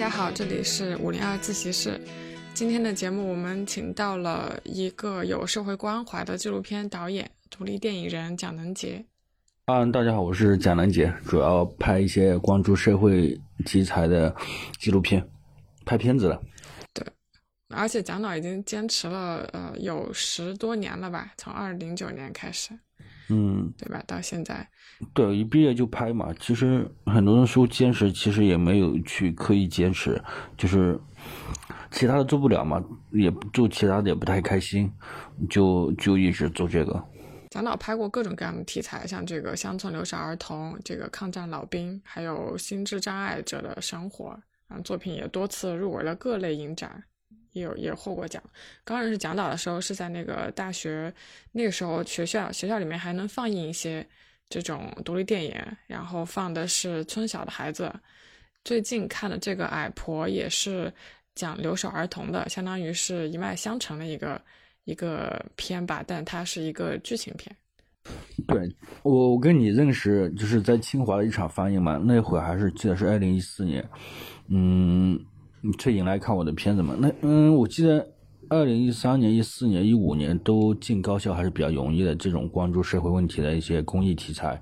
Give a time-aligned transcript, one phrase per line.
[0.00, 2.00] 家好，这里是五零二自习室。
[2.54, 9.04] 今天的节目，我们请到了一个有社会关怀的纪录片导演、独立电影人蒋能杰。
[9.66, 14.34] 嗯，大家好，我是蒋能杰，主要拍一些关注社会题材的
[14.78, 15.22] 纪录片，
[15.84, 16.40] 拍片子了。
[16.94, 17.06] 对，
[17.68, 22.70] 而且蒋导已经坚持了呃有十多年了吧，从二零零九年开始。
[23.30, 24.02] 嗯，对吧？
[24.06, 24.68] 到现在，
[25.14, 26.34] 对，一毕业就拍嘛。
[26.40, 30.20] 其实很多人说坚持，其实也没有去刻意坚持，
[30.56, 30.98] 就是
[31.90, 34.90] 其他的做不了嘛，也做其他的也不太开心，
[35.48, 37.02] 就就一直做这个。
[37.50, 47.04] 咱老拍过各种各样的题材，像这个乡村留守儿童、这个抗战老兵，还有心智障碍者的生活，然后，作品也多次入围了各类影展。
[47.52, 48.42] 也有也获过奖。
[48.84, 51.12] 刚认识蒋导的时候是在那个大学，
[51.52, 54.06] 那个时候学校学校里面还能放映一些
[54.48, 55.54] 这种独立电影，
[55.86, 57.92] 然后放的是村小的孩子。
[58.64, 60.92] 最近看的这个《矮婆》也是
[61.34, 64.40] 讲留守儿童的，相当于是一脉相承的一个
[64.84, 67.54] 一个片吧，但它是一个剧情片。
[68.46, 73.82] 对我，我跟你认识就是在清华的一场放映嘛，那会儿还是记得是二零一四年，
[74.48, 75.18] 嗯。
[75.62, 76.94] 你退隐来看我的片子嘛？
[76.98, 78.06] 那嗯，我记得
[78.48, 84.60] 二零一三年、一四年、一五年都进高校还是比较容易的，这种关注社会问题的一些公益题材。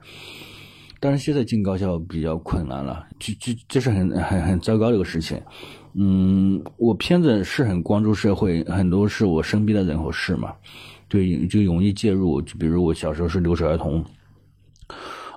[1.00, 5.40] 但是现在进高校比较困难了，就就这是很很很糟糕的一个事情。
[5.94, 10.52] 嗯，我片子是很关注社会，很多是我身边的人和事嘛，
[11.06, 12.42] 对，就容易介入。
[12.42, 14.04] 就比如我小时候是留守儿童。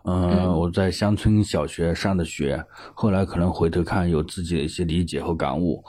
[0.03, 2.63] 嗯，我在乡村小学上的学，
[2.93, 5.83] 后来可能回头看有自己的一些理解和感悟，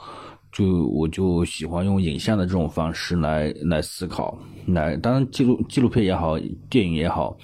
[0.52, 6.38] 就我就喜欢用影像的这种方式来来思考，来当然记录纪录片也好，
[6.68, 7.34] 电影也好，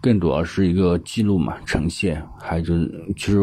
[0.00, 3.40] 更主要是一个记录嘛，呈现，还有就是其实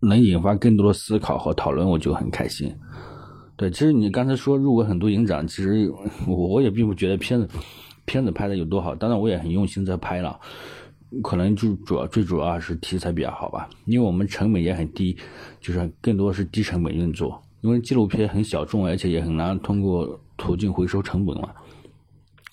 [0.00, 2.72] 能引发更多的思考和讨论，我就很开心。
[3.56, 5.90] 对，其实你刚才说入围很多影展，其实
[6.28, 7.48] 我也并不觉得片子
[8.04, 10.38] 片子拍的有多好，当然我也很用心在拍了。
[11.22, 15.16] 可能就主要最主要是题材比较好吧，因为我们成本也很低，
[15.60, 17.40] 就是更多是低成本运作。
[17.60, 21.50] 因为纪录片很小众，而且也很难通过途径回收成本嘛，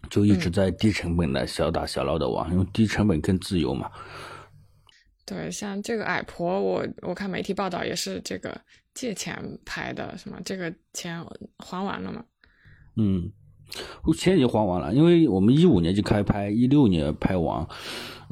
[0.09, 3.91] 就一直在低成本的小打小闹的玩，因为低成本更自由嘛。
[5.25, 8.57] 对，像这个矮婆，我我看媒体报道也是这个
[8.93, 10.37] 借钱拍的，什么？
[10.45, 11.21] 这个钱
[11.57, 12.23] 还完了吗？
[12.95, 13.31] 嗯，
[14.17, 17.67] 钱已经还完了，因为我们一五年就开拍，一六年拍完。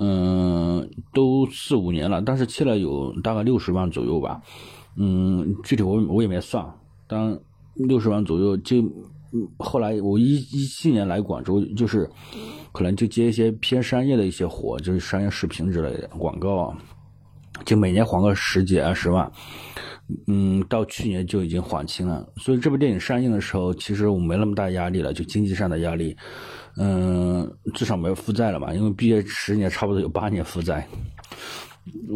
[0.01, 4.41] 嗯，都四五年了，但是欠了有大概六十万左右吧。
[4.95, 6.65] 嗯，具体我我也没算，
[7.05, 7.37] 当
[7.75, 8.81] 六十万左右就，
[9.57, 12.09] 后来我一一七年来广州，就是
[12.71, 16.77] 可能就接一些偏商业的一些活，就是商业视频之类的广告啊，
[17.65, 19.29] 就每年还个十几二十万。
[20.25, 26.17] 嗯，到去年就已经还清了，所以这部电影上映的时候，其实我没那么大压力了，就经济上的压力。
[26.77, 28.73] 嗯，至少没有负债了吧？
[28.73, 30.87] 因为毕业十年，差不多有八年负债，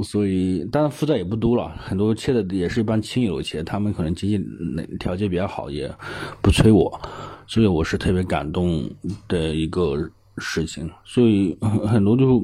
[0.03, 1.69] 所以当然负债也不多了。
[1.77, 5.93] 很多欠的也是一般亲友钱，他们可能经济条件比较好，也
[6.41, 6.97] 不催我，
[7.45, 8.89] 所以我是特别感动
[9.27, 9.97] 的一个
[10.37, 10.89] 事情。
[11.03, 12.41] 所以很多就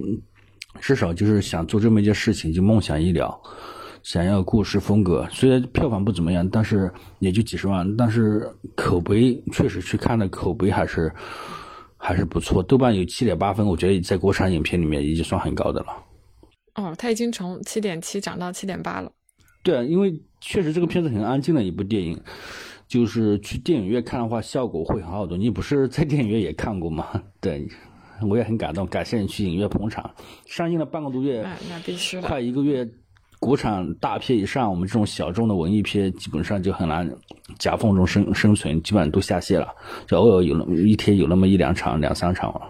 [0.81, 3.41] 至少就是想做这么一件事情，就梦想医疗，
[4.03, 5.25] 想要故事风格。
[5.31, 11.09] 虽然票房不怎么样，但是也就几十万，但是口碑确实去看的口碑还是。
[12.01, 15.87] 还是不错，豆瓣有七点八分，我觉得在国产影片里面已经算很高的了。
[16.75, 19.11] 哦，它已经从七点七涨到七点八了。
[19.61, 22.17] 对啊，因为确实这个片子很安静的一部电影，
[22.87, 25.37] 就是去电影院看的话，效果会很好多。
[25.37, 27.21] 你不是在电影院也看过吗？
[27.41, 27.67] 对，
[28.29, 30.09] 我也很感动，感谢你去影院捧场。
[30.45, 32.89] 上映了半个多月，那必须快一个月。
[33.39, 37.09] 国产大片以上，我们这种小众的文艺片基本上就很难
[37.57, 39.73] 夹缝中生生存，基本上都下线了。
[40.05, 42.61] 就偶尔有那么一天有那么一两场、两三场了，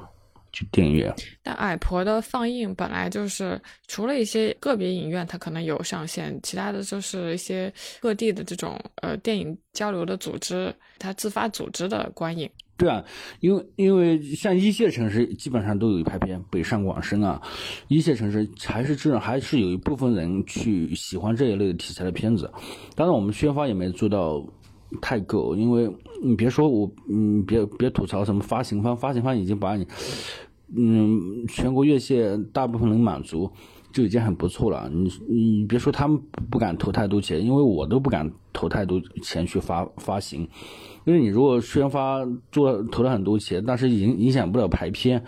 [0.52, 1.12] 去电影院。
[1.42, 12.48] 但《矮婆》的放映本来就是除了一些个别影院，它可能有上线，其他的就是一些各地的这种呃电影交流的组织，它自发组织的观影。
[12.80, 13.04] 对啊，
[13.42, 17.42] 因为因为像一线城市基本上都有一拍片，北上广深啊，
[17.90, 22.50] 一线城市还是这种，还是有一部分人去喜欢这一类的题材的片子。
[22.96, 24.42] 当然，我们宣发也没做到
[25.02, 25.94] 太够，因为
[26.24, 29.86] 你别说我，嗯，别别吐槽什么发行方，发行方已经把你，
[30.76, 33.52] 嗯，全国院线大部分能满足。
[33.92, 34.88] 就已经很不错了。
[34.94, 36.16] 你你别说他们
[36.52, 40.48] 不敢投太多钱，因为我都不敢投太多钱去发发行。
[41.06, 45.24] 因为你如果宣发做投了很多钱，但是影影响不了排片，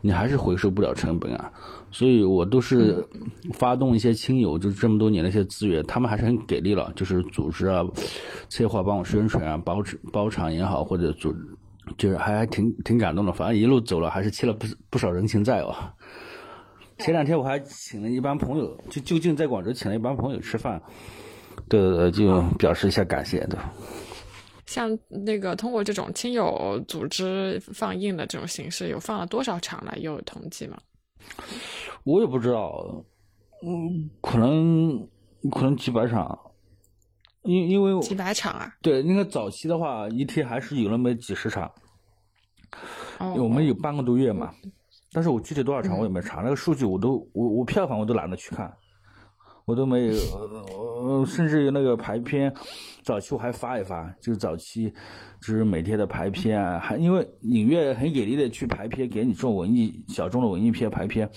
[0.00, 1.52] 你还是回收不了成本啊。
[1.92, 3.04] 所以我都是
[3.52, 7.84] 发动一些亲友，就是这么多年的一些资源，他们还是很给力了，就是组织啊、
[8.48, 9.82] 策划帮我宣传啊、包
[10.12, 11.34] 包场也好，或者组，
[11.98, 13.32] 就是还还挺挺感动的。
[13.32, 15.74] 反正一路走了，还是欠了不不少人情债哦。
[16.98, 20.80] 前两天我还请了一帮朋友，就就近在广州请了一帮朋友吃饭，
[21.68, 23.58] 对，就表示一下感谢，对。
[24.70, 29.98] 像那个通过这种亲友组织放映的这种形式，有放了多少场了？
[29.98, 30.78] 有统计吗？
[32.04, 33.04] 我也不知道，
[33.66, 35.04] 嗯，可能
[35.50, 36.38] 可能几百场，
[37.42, 38.72] 因因为几百场啊？
[38.80, 41.68] 对，那个早期的话，一天还是有那么几十场，
[43.18, 44.54] 我们有半个多月嘛。
[45.10, 48.72] 但是我具体多少场我也没查，那个数据我都我我票房我都懒得去看。
[49.64, 52.52] 我都没有，呃，甚至于那个排片，
[53.02, 54.92] 早期我还发一发，就是早期，
[55.40, 61.30] 就是每天的排片啊，还因为影院很给力的去排片，给你这种文艺小众的文艺片排片，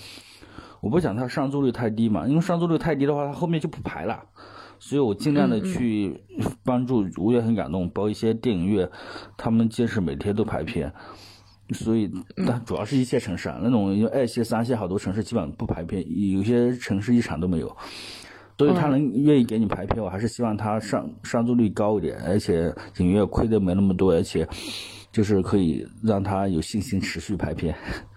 [0.80, 4.24] 我不想它上座率太低嘛，因为上座率太低的话，它后面就不排了，
[4.80, 6.24] 所以我尽量的去
[6.64, 8.90] 帮助，我也很感动，包括一些电影院，
[9.36, 10.92] 他们坚持每天都排片，
[11.70, 12.10] 所以
[12.46, 17.76] 但主要是一线城市啊，那种二线、三线好多城市基本上不排片，有些城市一场都没有。
[18.56, 24.46] 所以他能愿意给你排片，我还是希望他上上座率高一点，而且影院亏的没那么多，而且
[25.10, 27.74] 就是可以让他有信心持续排片。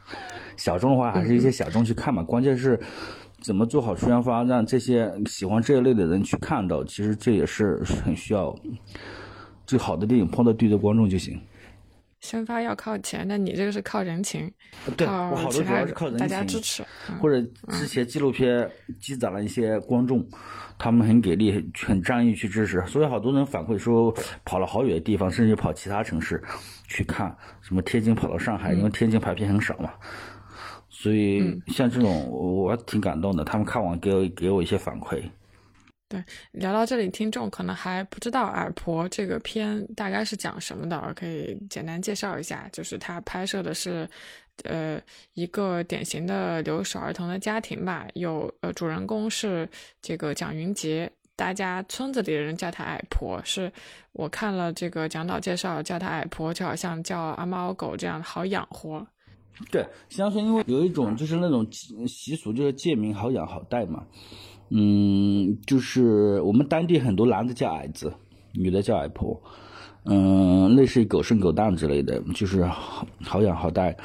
[0.56, 2.22] 小众的话，还是一些小众去看嘛。
[2.22, 2.80] 关键是
[3.42, 6.84] 怎么做好宣发，让这些喜欢这一类的人去看到。
[6.84, 8.56] 其实这也是很需要
[9.66, 11.40] 最好的电影碰到对的观众就行。
[12.20, 14.52] 宣发要靠钱，那你这个是靠人情，
[14.98, 16.84] 对我好多主要是靠人情，大家支持，
[17.22, 18.70] 或者之前纪录片
[19.00, 20.28] 积攒了一些观众，
[20.80, 26.44] 他们很给力，很仗义去支持，所以好多人反馈说跑了好远的地方，甚至跑其他城市
[26.88, 29.92] 去看，什么天津跑到上海，因为天津排片很少嘛，
[30.90, 35.22] 所以像这种我挺感动的，他们看完给我给我一些反馈。
[36.10, 42.70] 对，聊到这里，听众可能还不知道《矮婆》这个片大概是讲什么的，可以简单介绍一下。
[42.72, 44.10] 就是他拍摄的是，
[44.64, 45.02] 呃，
[45.34, 48.08] 一个典型的留守儿童的家庭吧。
[48.14, 49.70] 有呃，主人公是
[50.02, 53.42] 这个蒋云杰，大家村子里的人叫他矮婆。
[53.44, 53.70] 是
[54.14, 59.06] 我看了这个讲导介绍，叫他矮婆就好像叫阿猫狗这样好养活。
[59.70, 61.70] 对，乡村因为有一种就是那种
[62.08, 64.06] 习俗，就是贱民好养好带嘛。
[64.70, 68.14] 嗯，就是我们当地很多男的叫矮子，
[68.54, 69.42] 女的叫矮婆，
[70.04, 73.96] 嗯，类似于狗生狗蛋之类的，就是好养好带。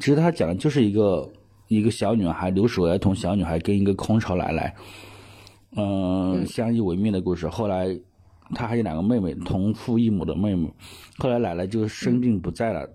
[0.00, 1.30] 其实他讲的就是一个
[1.68, 4.74] 一个小女孩留守儿童小女孩跟一个空巢奶奶，
[5.76, 7.48] 嗯，相依为命的故事。
[7.48, 7.96] 后来
[8.54, 10.68] 他还有两个妹妹，同父异母的妹妹。
[11.18, 12.88] 后来奶奶就生病不在了。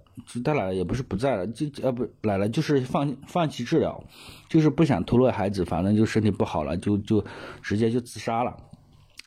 [0.43, 4.03] 他奶奶也不是不在了，就呃不奶奶就是放放弃治疗，
[4.47, 7.25] 就是不想拖累孩子，反正就身体不好了，就就
[7.63, 8.55] 直接就自杀了。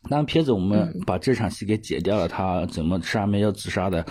[0.08, 4.06] 但片子我们把这场戏给解掉了，他怎么上面要自杀的，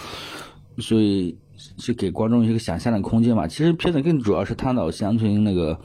[0.79, 1.37] 所以
[1.77, 3.47] 就给观众一个想象的空间嘛。
[3.47, 5.79] 其实片子更主要是探讨乡村那个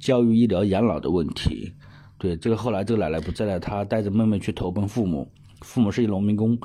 [0.00, 1.72] 教育、医疗、养老的问题。
[2.18, 5.30] 对这个后来这个奶奶不在了，她带着妹妹去投奔父母，
[5.60, 6.58] 父母是一农民工，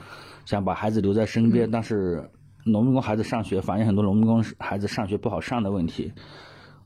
[0.46, 2.28] 想把孩子留在身边，但是。
[2.64, 6.12] 农民工孩子上学，反映很多农民工孩子上学不好上的问题。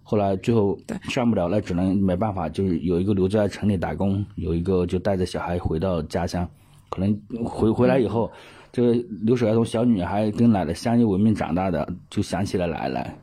[0.03, 0.77] 后来最后
[1.09, 6.47] 上不了，那只能没办法，就是有一个留在城里打工，有一个就带着小孩回到家乡。
[6.89, 8.31] 可能回回来以后，
[8.71, 13.17] 这个留守儿童小女孩跟奶奶相依为命长大的，就想起了奶奶。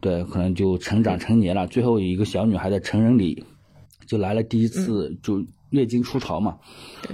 [0.00, 1.66] 对，可能就成长成年了。
[1.66, 3.44] 最后有一个小女孩的成人礼，
[4.06, 6.56] 就来了第一次就月经初潮嘛，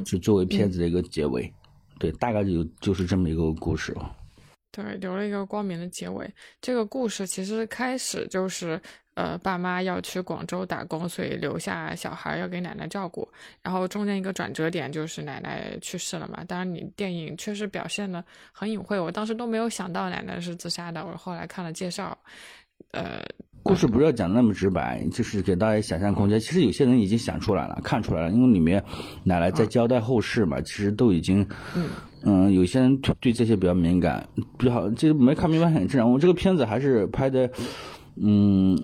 [0.05, 1.51] 就作为片子的一个结尾。
[1.99, 3.97] 对，大概就就是这么一个故事。
[4.77, 6.31] 对，留了一个光明的结尾。
[6.61, 8.79] 这个故事其实开始就是，
[9.15, 13.27] 呃，爸妈要去广州打工，所以留下小孩要给奶奶照顾。
[13.63, 16.45] 然后中间一个转折点就是奶奶去世了嘛。
[16.45, 21.03] 当然，你电影确实表现的很隐晦，我当时都没有想到奶奶是自杀的。
[21.07, 22.19] 我后来看了介绍，
[22.91, 23.23] 呃。
[23.63, 26.39] 故事不要讲那么直白，就是给大家想象空间。
[26.39, 28.81] 其实有些人已经想出来了，看出来了，因为里面
[29.25, 31.91] 奶奶在交代后事嘛，其实都已经，嗯，
[32.29, 34.29] 嗯有些人对这些比较敏感，
[34.59, 36.11] 比较，这没看明白很正常。
[36.11, 37.49] 我这个片子还是拍的，
[38.17, 38.77] 嗯，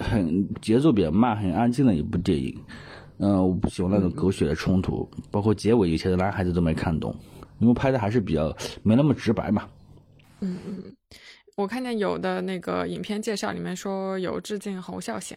[0.00, 2.52] 很节奏比较慢、很安静的一部电影。
[3.18, 7.14] 嗯，我不喜欢那种狗血的冲突，包括结尾有些男孩子都没看懂，
[7.60, 9.68] 因为拍的还是比较没那么直白嘛。
[10.40, 10.96] 嗯嗯。
[11.56, 15.36] 我看见有的那个影片介绍里面说有致敬侯孝贤，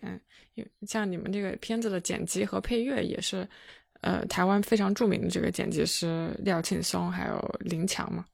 [0.87, 3.45] 像你们这个片子的剪辑和配乐也是，
[4.03, 8.25] 呃，台湾非常著名的这个剪辑师廖庆松还有林强嘛。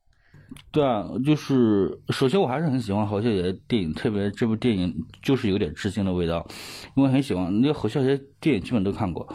[0.71, 6.47] 对啊，就是首先我还是很喜欢侯孝贤电影，特别这部电影就是有点致敬的味道，
[6.95, 9.31] 因为很喜欢那个侯孝贤电影基本都看过。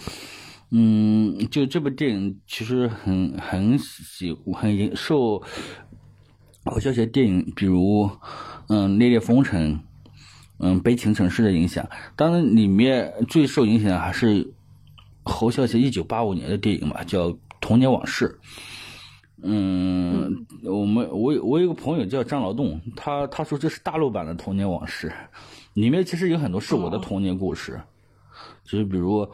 [0.71, 5.41] 嗯，就这部电影其实很很喜很受
[6.65, 8.11] 侯孝贤电影，比如
[8.69, 9.75] 嗯《烈烈风尘》
[10.59, 14.53] 嗯《悲情城市》的影响，当然里面最受影响的还是
[15.25, 17.29] 侯孝贤一九八五年的电影嘛，叫
[17.61, 18.29] 《童年往事》。
[19.47, 25.09] 嗯，我们我我有个朋友叫张劳动，他他说这是大陆版的《童年往事》，
[25.75, 27.79] 里面其实有很多是我的童年故事，
[28.65, 29.29] 就是比如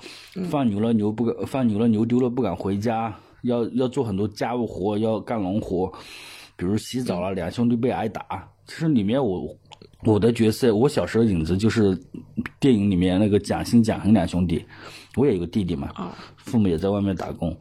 [0.48, 5.92] 放牛了牛不敢放牛了牛丢了不敢回家，要要做很多家务活，要干农活，
[6.56, 8.24] 比如洗澡了，两兄弟被挨打。
[8.66, 9.56] 其实里面我
[10.04, 11.96] 我的角色，我小时候影子就是
[12.58, 14.64] 电影里面那个蒋欣蒋恒两兄弟，
[15.16, 17.56] 我也有个弟弟嘛，父母也在外面打工，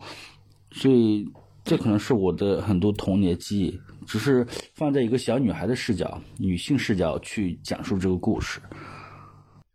[0.72, 1.28] 所以。
[1.66, 8.60] 这可能是我的很多童年记忆，只是放在一个小女孩的视角、女性视角去讲述这个故事。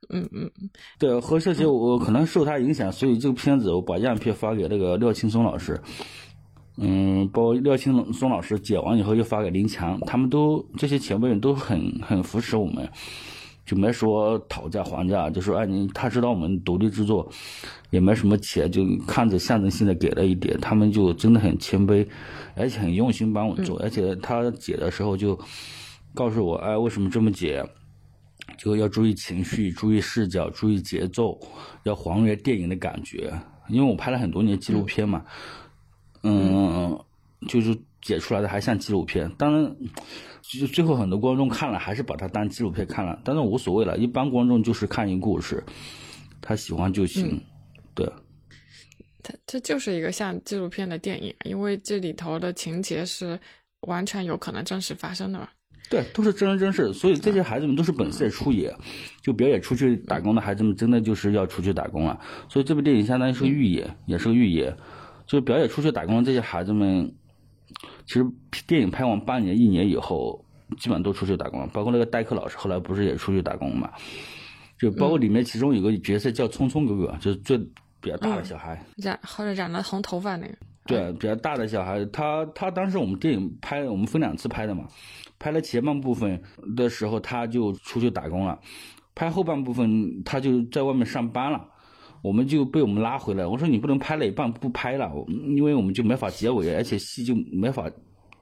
[0.09, 5.81] 嗯嗯嗯，对，何小姐，我可能受她影响，所以这个片子我把样片发给那个廖青松老师，
[6.79, 12.89] 嗯，包括廖青松老师剪完以后又发给林强，他们都这些前辈人都很很扶持我们。
[13.65, 17.31] 就没说讨价还价，就说哎你他知道我们独立制作，
[17.91, 22.07] 也没什么钱，就看着象征性的给了一点，他们就真的很谦卑，
[22.55, 25.39] 而且很用心帮我做，而且他解的时候就
[26.13, 27.65] 告诉我哎为什么这么解，
[28.59, 31.41] 就要注意情绪，注意视角，注意节奏，
[31.85, 33.33] 要还原电影的感觉，
[33.69, 35.25] 因为我拍了很多年纪录片嘛，
[36.23, 36.99] 嗯，
[37.49, 39.77] 就是解出来的还像纪录片，当然。
[40.47, 43.97] 就最后很多观众看了还是把它当纪录片看了，但是无所谓了。
[43.97, 45.65] 一般观众就是看一个故事，
[46.43, 47.43] 他喜欢就行。
[47.95, 48.07] 对，
[49.23, 53.41] 它这就是一个像纪录片的电影，因为这里头的情节是
[53.87, 55.49] 完全有可能真实发生的嘛。
[55.89, 58.71] 对，都是真人真事，所以这些孩子们都是本色出演。
[59.23, 62.21] 就表演出去打工的孩子们，真的就是要出去打工了。
[62.51, 64.77] 所以这部电影相当于是个预演，也是个预演。
[65.27, 67.15] 就是表演出去打工的这些孩子们。
[68.07, 68.27] 其实
[68.67, 70.45] 电影拍完半年、一年以后，
[70.79, 71.67] 基本上都出去打工了。
[71.69, 73.91] 包括那个代课老师，后来不是也出去打工嘛？
[74.79, 77.57] 就包括里面其中有个角色叫聪聪哥哥，就是最
[78.01, 80.55] 比较大的小孩，染或者染了红头发那个。
[80.87, 84.87] 对，比较大的小孩，他他当时我们电影拍，我们分两次拍的嘛。
[85.39, 86.43] 拍了前半部分
[86.77, 88.59] 的时候，他就出去打工了；
[89.15, 91.67] 拍后半部分，他就在外面上班了。
[92.25, 95.13] 我们就被我们拉回来，我说你不能拍了一半不拍了，
[95.55, 97.91] 因为我们就没法结尾，而且戏就没法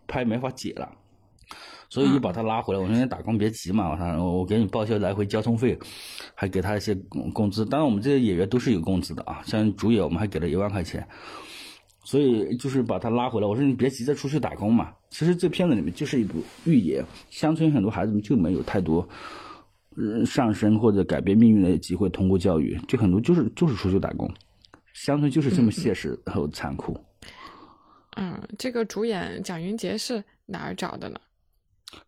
[0.06, 0.88] 拍，没法解了，
[1.88, 2.80] 所以就把他拉回来。
[2.80, 5.76] 我说你打工别急嘛，我说我给你报销来回交通费，
[6.32, 6.94] 还给他一些
[7.34, 7.66] 工资。
[7.66, 11.04] 当然我们这些演员都是有工资的啊，像主演我们还给了一万块钱，
[12.04, 13.48] 所以就是把他拉回来。
[13.48, 19.08] 我说你别急着出去打工嘛，其实这片子里面就是一部寓言，乡村很多孩子们就没有太多。
[20.24, 24.30] 上升或者改变命运的机会，通过教育，就很多就是就是出去打工，
[24.92, 26.98] 乡村就是这么现实和残酷。
[28.16, 31.18] 嗯，这个主演蒋云杰是哪儿找的呢？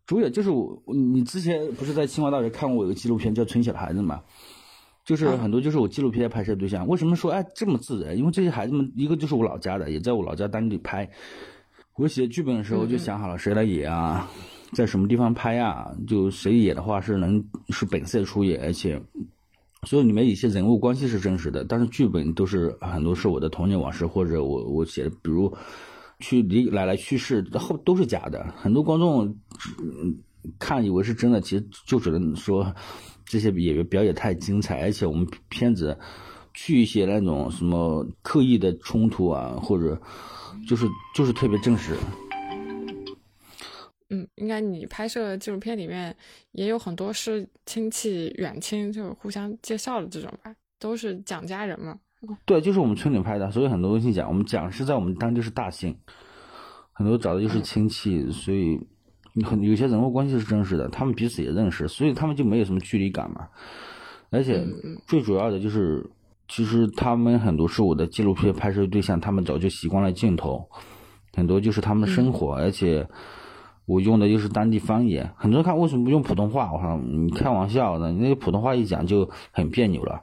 [0.05, 4.21] 主演就是我，你之前不是在清华大学看过我有个纪录片叫《村小的孩子》吗？
[5.03, 6.87] 就是很多就是我纪录片拍摄对象。
[6.87, 8.17] 为什么说哎这么自然？
[8.17, 11.07] 因为这些孩子们一个就是我老家的，也在我老家当地拍。
[11.95, 14.27] 我写剧本的时候就想好了谁来演啊。
[14.73, 15.89] 在什么地方拍呀？
[16.07, 19.01] 就谁演的话是能是本色出演，而且
[19.83, 25.55] 所以里面一些人物关系是真实的，但是剧本都是很多是我的童年往事或者我我写的，比如
[26.19, 28.45] 去离奶奶去世后都是假的。
[28.57, 29.35] 很多观众
[30.57, 32.73] 看以为是真的，其实就只能说
[33.25, 35.97] 这些演员表演太精彩，而且我们片子
[36.53, 40.01] 去一些那种什么刻意的冲突啊，或者
[40.67, 41.95] 就是就是特别真实。
[44.11, 46.15] 嗯，应该你拍摄纪录片里面
[46.51, 51.97] 也有很多是亲戚远亲，就互相介绍的这种吧，都是蒋家人嘛。
[52.45, 55.97] 对，就是我们村里拍的，所以很多东西讲，我们讲是在我们当地是大姓，
[56.93, 58.79] 很多找的就是亲戚，所以
[59.43, 63.47] 很有些人物关系是真实的，他们彼此也认识，所以他们就没有什么距离感嘛。
[64.29, 64.63] 而且
[65.07, 66.07] 最主要的就是，
[66.47, 70.63] 其实他们很多是我的纪录片拍摄对象，他们早就习惯了镜头，
[71.33, 73.07] 很多就是他们生活，而且。
[73.85, 76.71] 我用的又是当地方言，很多人看为什么不用普通话？
[76.73, 80.21] 我说你开玩笑的，那个普通话一讲就很别扭了，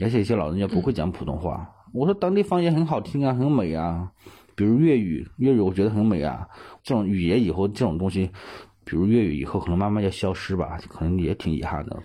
[0.00, 1.68] 而且一些老人家不会讲普通话。
[1.92, 4.12] 我说当地方言很好听啊，很美啊，
[4.54, 6.48] 比如粤语，粤语我觉得很美啊。
[6.82, 8.30] 这种语言以后这种东西，
[8.84, 12.02] 比如粤语以后可能慢慢要消失吧，可能也挺遗憾的。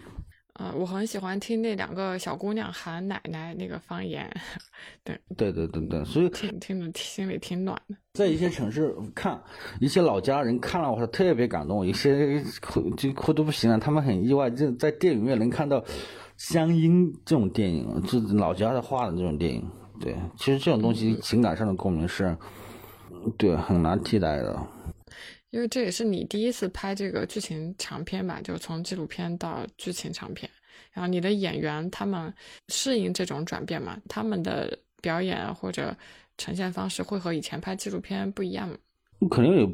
[0.57, 4.27] 呃，我很喜欢听那两个小姑娘喊奶奶那个方言，
[5.05, 7.95] 对对对对对，所以听听着心里挺暖的。
[8.13, 9.39] 在一些城市看
[9.79, 15.83] 一些老家人看了我特别感动，有些哭就哭的不行了，他们很意外，就在电影院能看到
[16.37, 19.63] 乡音这种电影，就老家的话的这种电影。
[20.01, 22.35] 对，其实这种东西情感上的共鸣是，
[23.37, 24.59] 对，很难替代的。
[25.51, 30.49] 因为这也是你第一次拍这个剧情长片吧，就从纪录片到剧情长片。
[30.91, 32.33] 然后你的演员他们
[32.67, 33.97] 适应这种转变吗？
[34.09, 35.95] 他们的表演或者
[36.37, 38.75] 呈现方式会和以前拍纪录片不一样吗？
[39.31, 39.69] 肯定有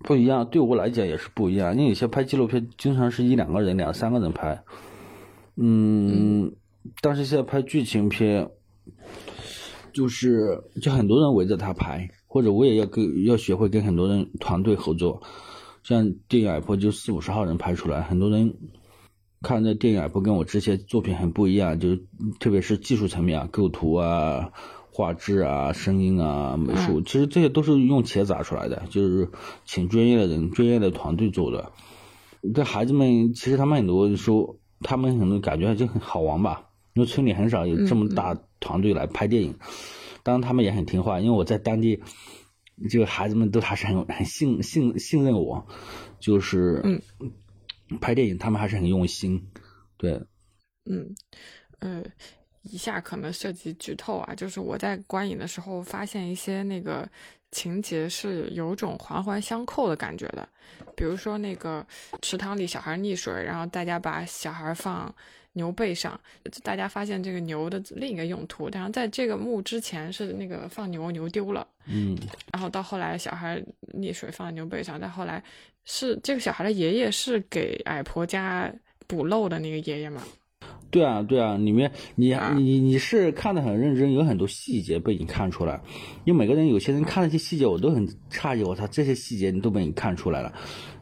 [0.00, 1.72] 不一样，对我来讲也是不一样。
[1.74, 4.62] 因为有些拍纪录片经常是一两个人、两三个人拍，
[5.56, 6.52] 嗯，
[7.00, 8.46] 但是现在拍剧情片，
[9.92, 12.08] 就是就很多人围着他拍。
[12.34, 15.22] 或者我也要跟要学会跟很多人团队合作，
[15.84, 18.56] 像电影《矮坡》就四五十号人拍出来，很多人
[19.40, 22.02] 看这电影《矮坡》跟我之前作品很不一样，就是
[22.40, 24.50] 特别是技术层面啊，构图啊、
[24.90, 29.28] 画质啊、声音啊、美术，其实这些都是用钱砸出来的，就是
[29.64, 31.70] 请专业的人、专业的团队做的。
[32.52, 36.64] 这孩子们其实他们很多说，他们很多感觉就很好玩吧，
[36.94, 39.54] 因为村里很少有这么大团队来拍电影。
[40.24, 42.02] 当然，他们也很听话，因为我在当地，
[42.88, 45.64] 这个孩子们都还是很很信信信任我，
[46.18, 47.00] 就是嗯，
[48.00, 49.46] 拍电影他们还是很用心，
[49.98, 50.12] 对，
[50.86, 51.14] 嗯，
[51.80, 52.02] 呃，
[52.62, 57.06] 以下可能涉及剧透啊，就是我在观影的时候发现一些那个
[57.50, 60.48] 情节是有种环环相扣的感觉的，
[60.96, 61.86] 比如说那个
[62.22, 65.14] 池塘里小孩溺水，然后大家把小孩放。
[65.54, 66.20] 牛背上，
[66.62, 68.68] 大家发现这个牛的另一个用途。
[68.68, 71.66] 然后在这个墓之前是那个放牛，牛丢了。
[71.86, 72.16] 嗯。
[72.52, 73.60] 然后到后来小孩
[73.92, 75.42] 溺水放在牛背上，再后来
[75.84, 78.72] 是这个小孩的爷爷是给矮婆家
[79.06, 80.22] 补漏的那个爷爷吗？
[80.90, 85.80] 对啊，对啊，里面你你你是看得很认真，有很多细节被你看出来。
[86.24, 90.54] 因为每个人有些人看那些细节，我都很诧异，我操，这些细节你都被你看出来了。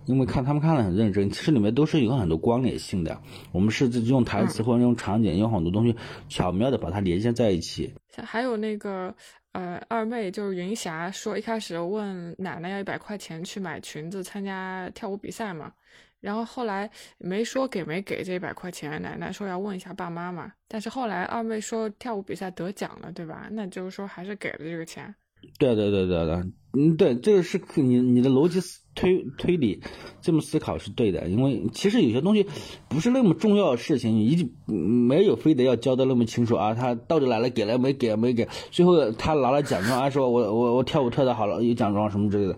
[0.06, 3.20] 因为看他们看的很认真，其实里面都是有很多关联性的。
[3.52, 5.96] 我们是用台词或者用场景，用很多东西
[6.28, 7.92] 巧妙的把它连接在一起。
[8.16, 9.14] 还有那个
[9.52, 15.72] 呃二妹，就是云霞说一开始问奶奶要一百块钱去买裙子参加跳舞比赛嘛，
[16.20, 20.52] 然后后来没说给没给这一百块钱，奶奶说要问一下爸妈嘛。
[20.68, 23.48] 但是后来二妹说跳舞比赛得奖了，对吧？
[23.50, 25.14] 那就是说还是给了这个钱。
[25.58, 26.34] 对对对对对，
[26.74, 28.60] 嗯，对，这个是你你的逻辑
[28.94, 29.80] 推推理
[30.20, 32.46] 这么思考是对的，因为其实有些东西
[32.88, 36.74] 不是那么重要的事情，一定没有非得要交代那么清楚啊。
[36.74, 42.56] 他到底来了给了没给没给，最后他拿了奖状，啊，说我我我跳舞跳的好了，有奖状什么之类的，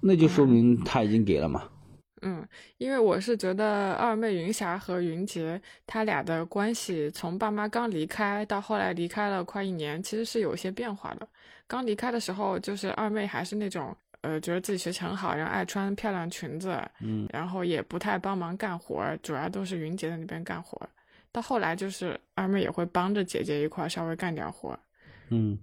[0.00, 1.62] 那就说明他已经给了嘛。
[2.22, 2.44] 嗯，
[2.78, 11.28] 因为我是觉得二妹云霞和云杰他俩的关系，从爸妈刚离开到后来离开了快一年，其实是有些变化的。
[11.68, 20.78] 刚离开的时候，就是二妹还是那种，呃，觉得自己学习很好，然后爱穿漂亮裙子，嗯，然后也不太帮忙干活，主要都是云姐在那边干活。
[21.30, 24.76] 到后来，就是二妹也会帮着姐姐一块稍微干点活。
[25.30, 25.58] 嗯，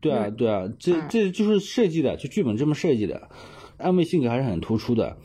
[0.00, 3.30] 对啊，对啊，这这就是设计的，就剧本这么设计的。
[3.78, 5.16] 二妹性格还是很突出的，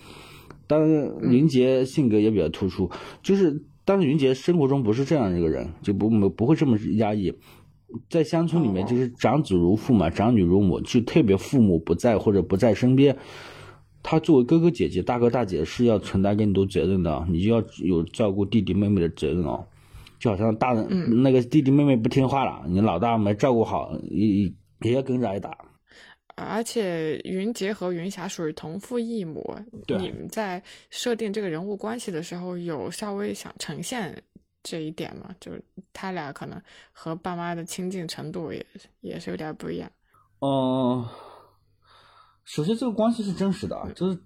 [0.67, 2.89] 当然云杰性格也比较突出，
[3.23, 3.51] 就是
[3.83, 7.33] 当然云杰生活中不是这样一个人，就不不会这么压抑。
[8.09, 13.17] 在乡村里面，就是长子如父嘛，长女如母，就特别父母不在或者不在身边，
[14.03, 19.65] 他作为哥哥姐姐、大哥大姐是要承担更多责任的，你就要有照顾弟弟妹妹的责任哦。
[20.19, 24.51] 就好像大人那个弟弟妹妹不听话了，你老大没照顾好，也
[24.81, 25.57] 也要跟着挨打。
[26.35, 29.43] 而且云杰和云霞属于同父异母，
[29.99, 34.23] 你们在设定这个人物关系的时候，有稍微想呈现。
[34.63, 38.65] 这一点嘛，就是他俩可能和爸妈的亲近程度也
[39.01, 39.91] 也是有点不一样。
[40.39, 41.05] 嗯，
[42.43, 44.19] 首先这个关系是真实的，就是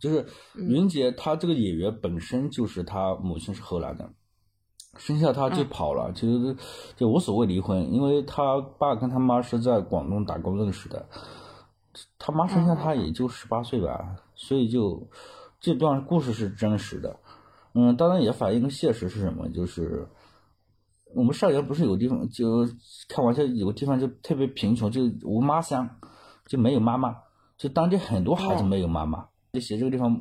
[0.00, 4.10] 就是云杰他这个演员本身就是他母亲是荷兰的，
[4.98, 6.56] 生下他就跑了，其实
[6.96, 11.08] 就无所谓离婚，因为他爸跟他妈是在广东打工认识的，
[12.18, 15.08] 他妈生下他也就十八岁吧，所以就
[15.60, 17.18] 这段故事是真实的。
[17.74, 19.48] 嗯，当然也反映个现实是什么？
[19.48, 20.06] 就是
[21.14, 22.66] 我们上元不是有地方就
[23.08, 25.88] 开玩笑，有个地方就特别贫穷，就无妈乡，
[26.46, 27.16] 就没有妈妈，
[27.56, 30.20] 就当地很多孩子没有妈妈，就写这个地方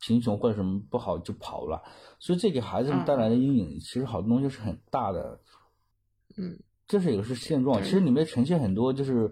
[0.00, 1.82] 贫穷或者什么不好就跑了，
[2.18, 5.40] 所以这给孩子们带来的阴影，其实好多东西是很大的。
[6.36, 9.30] 嗯，这是一个是现状，其实里面呈现很多就是。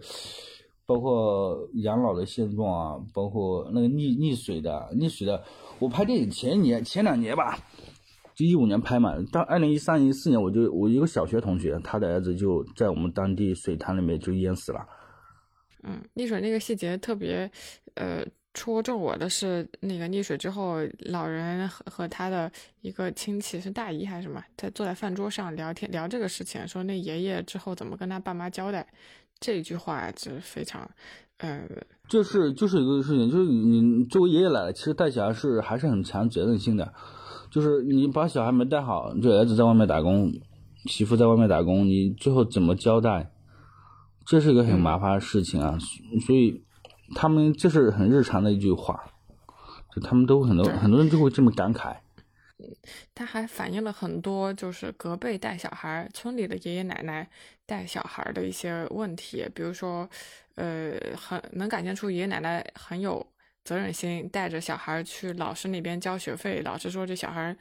[0.88, 5.42] 包括养老的现状啊，包括那个溺溺水的溺水的。
[5.78, 7.58] 我拍电影前一年前两年吧，
[8.34, 9.14] 就一五年拍嘛。
[9.30, 14.80] 到二零一三一四年，我就我一个小学同学，他的儿子就在我们当地水潭里面就淹死了。
[15.82, 17.50] 嗯，溺水那个细节特别，
[17.94, 28.84] 呃，戳中我的是那个溺水之后，老人和和他的一个亲戚是大姨还是什么，在坐在饭桌上聊天聊这个事情，说那爷爷之后怎么跟他爸妈交代，
[29.38, 30.88] 这句话就非常，
[31.38, 31.62] 呃，
[32.08, 36.92] 就是就是一个事情，就是你作为爷爷奶奶，其实带小孩是还是很强责任心的，
[37.50, 40.32] 就是你把小孩没带好，就儿子在外面打工，
[40.86, 43.30] 媳妇在外面打工，你最后怎么交代？
[44.24, 45.78] 这是一个很麻烦的事情啊，
[46.26, 46.64] 所以
[47.14, 49.04] 他们这是很日常的一句话，
[49.94, 51.96] 就他们都很多很多人就会这么感慨。
[53.14, 57.28] 他还反映了很多就是隔辈带小孩、村里的爷爷奶奶
[57.66, 60.08] 带小孩的一些问题，比如说，
[60.54, 63.26] 呃，很能感觉出爷爷奶奶很有
[63.64, 67.56] 责任心，带着小孩去老师那边交学费，老师说这小孩，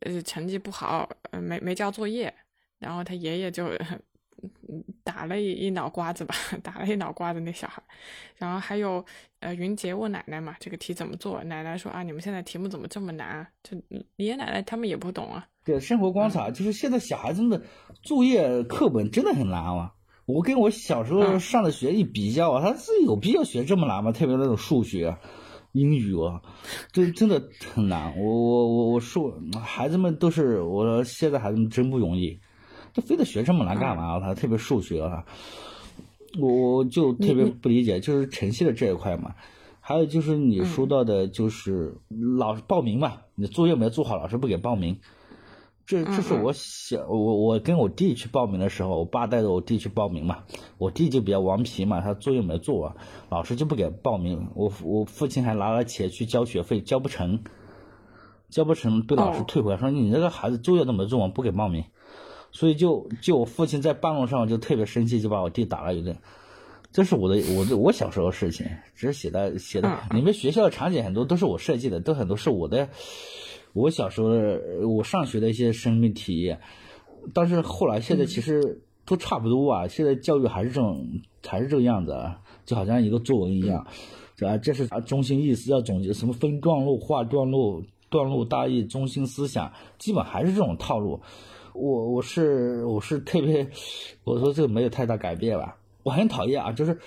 [0.00, 2.34] 呃，成绩不好，呃，没没交作业，
[2.78, 3.70] 然后他爷爷就。
[5.02, 7.82] 打了一一脑瓜子吧， 打了一脑瓜子那小孩，
[8.36, 9.04] 然后还有
[9.40, 11.42] 呃云杰问奶奶嘛，这个题怎么做？
[11.44, 13.46] 奶奶说啊，你们现在题目怎么这么难？
[13.62, 13.76] 就
[14.16, 15.46] 爷爷奶奶他们也不懂啊。
[15.64, 17.62] 对，生活观察就是现在小孩子的
[18.02, 19.92] 作业课本真的很难啊。
[20.26, 24.12] 我跟我小时候上的学一比较啊，他是有必要学这么难吗？
[24.12, 25.16] 特别那种数学、
[25.72, 26.42] 英语啊，
[26.92, 27.42] 真真的
[27.74, 28.14] 很难。
[28.18, 29.32] 我我我我说，
[29.64, 32.38] 孩子们都是，我说现在孩子们真不容易。
[33.00, 34.20] 非得学这么难干嘛？
[34.20, 35.24] 他特别数学啊，
[36.38, 39.34] 我我就特别不理解，就是晨曦的这一块嘛。
[39.80, 41.94] 还有就是你说到的，就是
[42.38, 44.98] 老师报名嘛，你作业没做好，老师不给报名。
[45.86, 50.40] 这这是我小我我跟我弟去报名的时候，我爸带着我弟去报名嘛。
[50.76, 52.96] 我弟就比较顽皮嘛，他作业没做完，
[53.30, 54.48] 老师就不给报名。
[54.54, 57.42] 我我父亲还拿了钱去交学费，交不成，
[58.50, 61.84] 交不成被老师退回来，说你这个孩子作业都没做完，不给报名。
[62.50, 66.16] 所以就就我父亲在半路上就特别生气，就把我弟打了一顿。
[66.90, 70.00] 这是我的我的我小时候的事情，只是写的写的。
[70.14, 72.88] 你们学校的场景很多都是我设计的，都很多是我的
[73.74, 74.28] 我小时候
[74.88, 76.58] 我上学的一些生命体验。
[77.34, 81.06] 但是后来现在其实都差不多啊，现在教育还是这种
[81.46, 83.86] 还是这个样子啊，就好像一个作文一样，
[84.40, 91.20] 啊这是啊中心意思要总结什么分段落划段落段落大意中心思想，基本还是这种套路。
[91.80, 93.70] 我我是我是特别，
[94.24, 95.76] 我说这个没有太大改变吧。
[96.02, 96.98] 我很讨厌啊，就是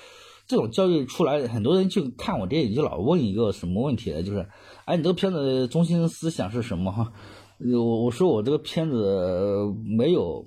[0.47, 4.23] 这种教育出来，很多人就看我电影就老问一个什么问题呢？
[4.23, 4.47] 就是，
[4.85, 6.91] 哎，你这个片子中心思想是什么？
[6.93, 7.11] 哈，
[7.73, 10.45] 我我说我这个片子没有，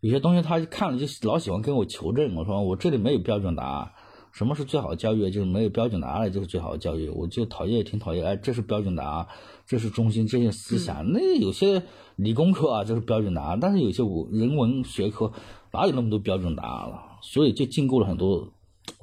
[0.00, 2.34] 有些东西他看了就老喜欢跟我求证。
[2.36, 3.90] 我说我这里没有标准答案。
[4.32, 5.30] 什么是最好的教育？
[5.30, 7.08] 就是没有标准答案就是最好的教育。
[7.10, 8.24] 我就讨厌，挺讨厌。
[8.24, 9.26] 哎，这是标准答案，
[9.66, 11.12] 这是中心这些思想。
[11.12, 11.82] 那有些
[12.16, 15.30] 理工科啊，就是标准答案，但是有些我人文学科
[15.72, 17.00] 哪有那么多标准答案了？
[17.20, 18.50] 所以就禁锢了很多，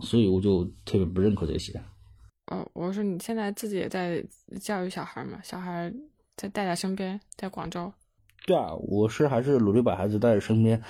[0.01, 1.79] 所以我就特别不认可这些。
[2.47, 4.23] 哦，我说你现在自己也在
[4.59, 5.39] 教育小孩嘛？
[5.43, 5.93] 小孩
[6.35, 7.93] 在带在身边，在广州。
[8.47, 10.81] 对啊，我是还是努力把孩子带在身边。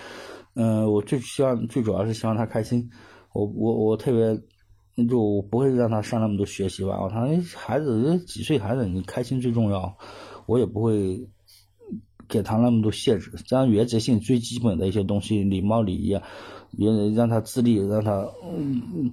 [0.55, 2.89] 嗯，我最希望，最主要是希望他开心。
[3.33, 6.99] 我我我特别，就不会让他上那么多学习吧。
[7.01, 9.95] 我他孩子几岁孩子，你开心最重要。
[10.45, 11.27] 我也不会
[12.27, 16.19] 给他那么多限制，这原则性最基本的一些东西，礼貌礼仪，
[16.71, 18.27] 也让他自立，让他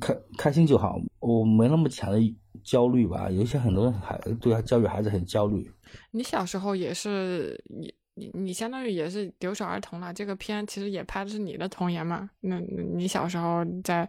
[0.00, 0.98] 开开心就好。
[1.20, 2.18] 我没那么强的
[2.64, 3.30] 焦虑吧。
[3.30, 5.70] 有些很多人还对他教育孩子很焦虑。
[6.10, 7.94] 你小时候也是也。
[8.16, 12.28] 你你相当于也是留守儿童了，这个片其实也拍的是你的童年嘛？
[12.40, 14.08] 那你小时候在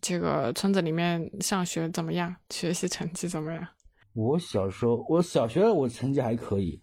[0.00, 2.34] 这个村子里面上学怎么样？
[2.50, 3.66] 学习成绩怎么样？
[4.14, 6.80] 我小时候，我小学我成绩还可以，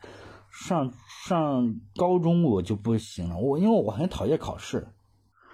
[0.52, 0.92] 上
[1.28, 3.38] 上高中我就不行了。
[3.38, 4.86] 我因为我很讨厌考试。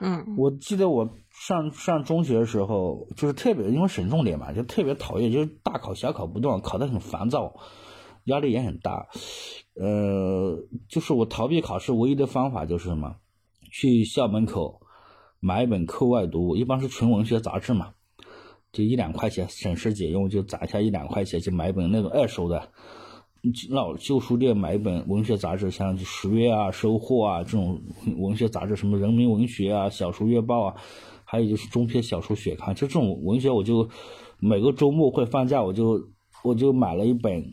[0.01, 0.35] 嗯。
[0.37, 7.53] 我记得我上上中学的时候，就是特别因为省重点嘛，就特别讨厌，就是大考小考不断，考得很烦躁，
[8.25, 9.07] 压力也很大。
[9.75, 10.57] 呃，
[10.87, 13.15] 就是我逃避考试唯一的方法就是什么？
[13.71, 14.81] 去校门口
[15.41, 17.93] 买一本课外读物，一般是纯文学杂志嘛，
[18.71, 22.71] 就一两块钱，省吃俭用就攒下一两块钱，就买一本那种二手的，
[23.69, 27.81] 老旧书店买一本文学杂志，像十月啊、收获啊这种
[28.17, 30.75] 文学杂志，什么人民文学啊、小说月报啊，
[31.25, 33.89] 还有就是中篇小说学刊，就这种文学，我就
[34.39, 36.09] 每个周末会放假，我就
[36.45, 37.43] 我就买了一本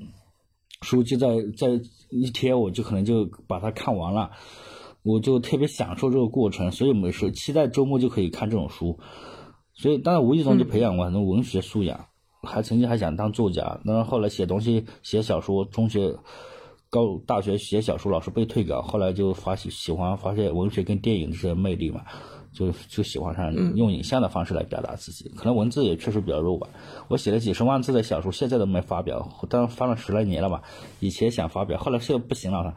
[0.83, 1.81] 书，就在在。
[2.15, 4.33] 一天我就可能就把它看完了，
[5.03, 8.99] 我就特别享受这个过程，所以没事期待周末就可以看这种书，
[9.73, 12.09] 所以当然无意中就培养过很多文学素养，
[12.43, 16.15] 还曾经还想当作家，但是后来写东西写小说，中学
[16.91, 22.03] 高大学写小说老师被退稿，后来就发喜喜欢发现文学跟电影这些魅力嘛，
[22.53, 25.29] 就就喜欢上用影像的方式来表达自己。
[25.37, 26.69] 可能文字也确实比较弱吧。
[27.09, 30.63] 我写了几十万字的小说，现在都没发表，但翻了十来年了吧。
[31.01, 32.75] 以前想发表，后来现在不行了，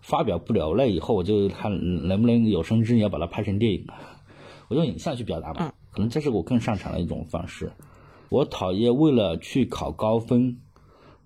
[0.00, 0.74] 发表不了。
[0.76, 3.86] 那以后我就看能不能有生之年把它拍成电影，
[4.68, 5.72] 我用影像去表达嘛。
[5.90, 7.72] 可能这是我更擅长的一种方式。
[8.28, 10.60] 我讨厌为了去考高分。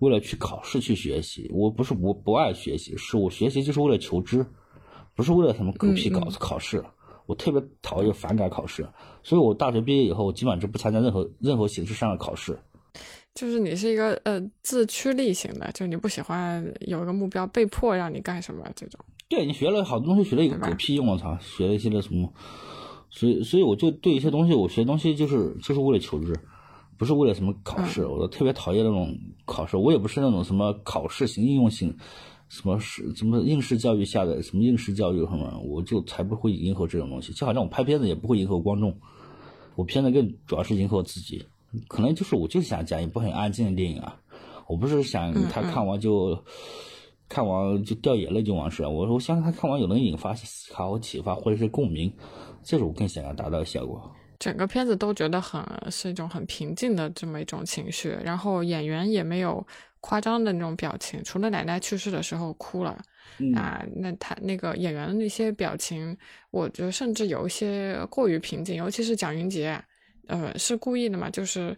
[0.00, 4.46] 为了去考试去学习，我不是不不爱学习，是我学习就是为了求知，
[5.16, 6.84] 不是为了什么狗屁搞考试。
[7.28, 8.88] 我特别讨厌反感考试，
[9.22, 12.58] 所以我大学毕业以后，我基本上就不参加任何任何形式上的考试。
[13.34, 18.98] 就是你是一个呃自驱力型的，就你不喜欢有一个目标被迫让你干什么这种。
[19.28, 21.36] 对你学了好多东西，学了一个狗屁用，我操！
[21.38, 22.32] 学了一些那什么，
[23.10, 26.34] 所以所以我就对一些东西，我学东西就是就是为了求知。
[26.96, 29.76] 不是为了什么考试，我特别讨厌那种考试。
[29.76, 31.96] 我也不是那种什么考试型、应用性，
[32.48, 37.32] 什么是什么应试教育下的什么应试教育什么，我就才不会迎合这种东西。
[37.32, 38.96] 就好像我拍片子也不会迎合观众，
[39.74, 41.44] 我片子更主要是迎合自己。
[41.86, 44.18] 可能就是我就想讲一部很安静的电影啊，
[44.66, 46.42] 我不是想他看完就
[47.28, 48.90] 看完就掉眼泪就完事了。
[48.90, 52.10] 我我相信他看完有能引发思考启发或者是共鸣，
[52.62, 54.10] 这是我更想要达到的效果。
[54.38, 59.66] 整个片子都觉得很是一种很平静的这么一种情绪，然后演员也没有
[60.00, 62.98] 夸张的那种表情，除了奶奶去世的时候哭了，
[63.54, 66.16] 啊，那他那个演员的那些表情，
[66.50, 69.82] 我觉得甚至有一些过于平静，尤其是蒋云杰，
[70.26, 71.76] 呃，是故意的嘛，就是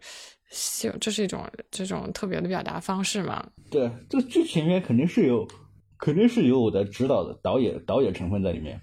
[0.80, 3.46] 就这是一种这种特别的表达方式嘛。
[3.70, 5.46] 对，这剧情里面肯定是有，
[5.98, 8.80] 肯定是有我的指导的导演导演成分在里面，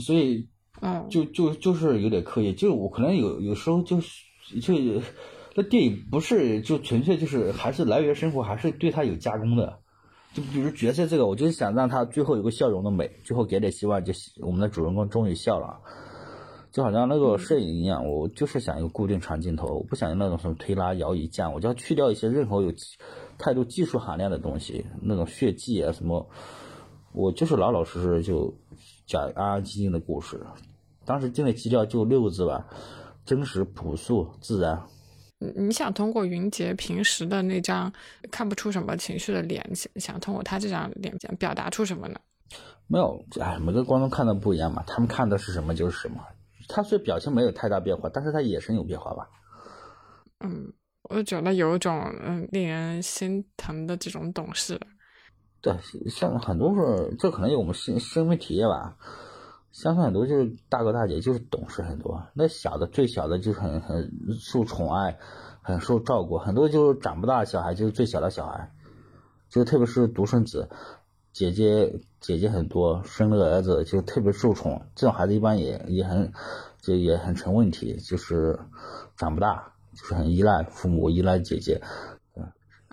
[0.00, 0.48] 所以。
[0.82, 4.24] 嗯，就就就是有点刻意，就我可能有有时候就是
[4.62, 4.72] 就
[5.54, 9.78] 那电影不是就纯粹就是还是来源生活，还是对他有加工的。
[10.32, 15.80] 就比如角色这个，我就是想让他最后有个笑容的美，最后给点希望，就我们的主人公终于笑了，
[16.70, 22.72] 就好像那个摄影一样，我就是想一个固定长镜头，我不想用那种什么推拉摇移降，我就要去掉一些任何有
[23.38, 26.28] 太多技术含量的东西，那种血迹啊什么，
[27.12, 28.54] 我就是老老实实就
[29.04, 30.40] 讲安安静静的故事。
[31.04, 32.68] 当时定的基调就六个字吧，
[33.24, 34.84] 真实、朴素、自然。
[35.40, 37.92] 你你想通过云杰平时的那张
[38.30, 42.20] 看不出什么情绪的脸，想想通过他这张脸想表达出什么呢？
[42.86, 46.16] 没有，哎，每个观众看的不一样嘛，他们看的是什么就是什么。
[46.68, 49.26] 他虽表情没有太大变化，但是他眼神有变化吧？
[50.40, 50.72] 嗯，
[51.08, 54.78] 我觉得有一种嗯令人心疼的这种懂事。
[55.60, 55.74] 对，
[56.08, 58.96] 像很多时候，这可能有我们生生命体验吧。
[59.72, 65.16] 乡村很多就是大哥大姐就是懂事很多，那小的最小的就很很受宠爱，
[65.62, 68.68] 很受照顾，很多就是长不大的小孩就是最小的小孩，
[69.48, 70.68] 就特别是独生子，
[71.32, 76.32] 姐姐姐姐很多生了个儿子就特别受宠，这种孩子一般也也很
[76.80, 78.58] 就也很成问题，就是
[79.16, 81.80] 长不大，就是很依赖父母，依赖姐姐。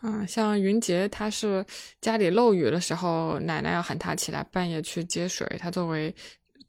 [0.03, 1.65] 嗯，像云杰，他是
[1.99, 6.13] 家里漏雨的时候，奶奶要喊他起来半夜去接水，他作为。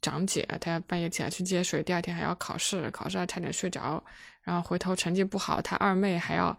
[0.01, 4.01] 长姐，她半夜起来去接水，第二天还要考试，考试还差点睡着，
[4.43, 6.57] 然后回头成绩不好，她二妹还要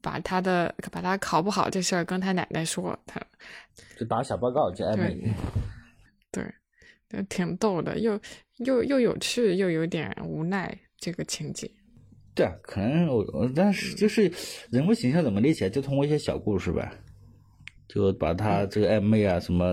[0.00, 3.20] 把她的把她考不好这事儿跟她奶奶说，她
[3.96, 5.32] 就打小报告，叫二妹，
[6.32, 6.44] 对，
[7.08, 8.20] 对，挺逗的，又
[8.58, 11.70] 又又有趣，又有点无奈，这个情节。
[12.34, 14.32] 对啊，可能我但是就是
[14.70, 16.90] 人物形象怎么立起来，就通过一些小故事呗，
[17.86, 19.72] 就把他这个暧昧啊什么。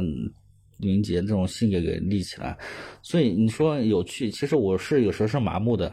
[0.80, 2.58] 云杰这种性格给立起来，
[3.02, 5.92] 所以你说有趣，其实我是有时候是麻木的。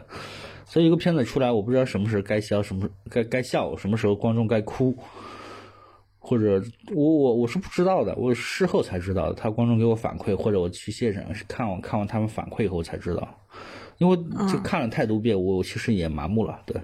[0.69, 4.93] 所以一个片子出来，我不知道什么时候该笑，什么该该笑，什么时候观众该哭，
[6.19, 6.61] 或者
[6.93, 13.25] 我我我是不知道的，我事后才知道，他观众给我反馈，或者我去现场看完看完他们反馈以后才知道，
[13.97, 14.17] 因为
[14.51, 16.59] 就看了太多遍，我其实也麻木了。
[16.65, 16.75] 对，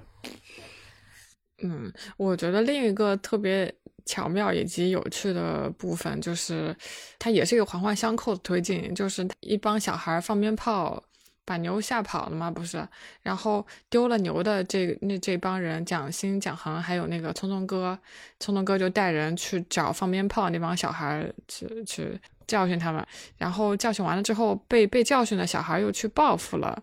[1.63, 3.73] 嗯，我觉得另一个特别。
[4.05, 6.75] 巧妙以及有趣的部分，就是
[7.17, 8.93] 它也是一个环环相扣的推进。
[8.93, 11.01] 就是一帮小孩放鞭炮，
[11.45, 12.85] 把牛吓跑了嘛，不是？
[13.21, 17.97] 然后丢了牛的这那这帮人，蒋欣、蒋恒还有那个聪聪哥，
[18.41, 23.07] 聪聪哥就带人去找放鞭炮那帮小孩去去教训他们。
[23.37, 26.77] 然后教训完了之后，被被教训的小孩又去报复了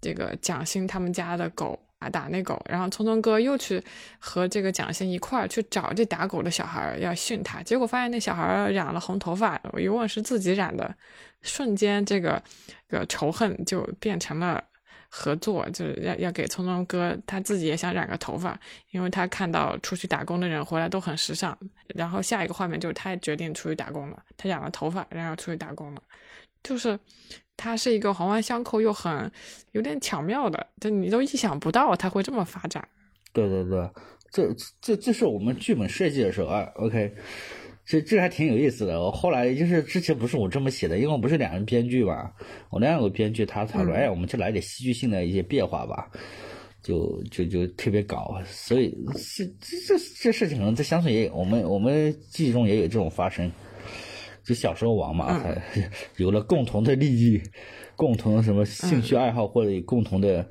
[0.00, 1.76] 这个蒋欣他们家的狗。
[2.08, 3.82] 打那狗，然后聪聪哥又去
[4.18, 10.94] 和这个蒋欣一块儿去找这打狗的小孩要训他，结果发现那小孩染了红头发，我一问是自己染的，
[11.42, 12.42] 瞬间这个
[12.88, 14.62] 个仇恨就变成了
[15.10, 18.58] 合作，就是要要给聪聪哥，他自己也想染个头发，
[18.92, 21.56] 因为他看到出去打工的人回来都很时尚。
[21.94, 26.00] 然后下一个画面就是他也决定出去打工了，他染了头发，然后出去打工了，
[26.62, 26.96] 就是
[27.60, 29.30] 他是一个环环相扣又很
[29.72, 32.82] 有点巧妙的，就你都意想不到它会这么发展。
[33.34, 33.86] 对对对，
[34.32, 34.48] 这
[34.80, 37.12] 这这是我们剧本设计的时候啊，OK。
[37.84, 39.00] 这这还挺有意思的。
[39.00, 42.30] 我后来就是之前不是我这么写的，因为我不是两人编剧嘛，
[42.70, 46.08] 我那两个编剧他他说，哎，我们就来点戏剧性的一些变化吧，
[46.82, 48.40] 就就就特别搞。
[48.46, 48.96] 所以
[49.36, 53.50] 这这这事情可能在乡村也有，我们我们记忆中也有这种发生。
[54.50, 55.40] 就小时候玩嘛，
[56.18, 57.40] 有了共同的利益，
[57.94, 60.44] 共同的什么兴趣爱好或者共同的，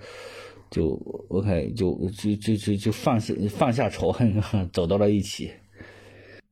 [0.72, 0.92] 就
[1.28, 5.52] OK，就就就就就放下放下仇恨，走到了一起。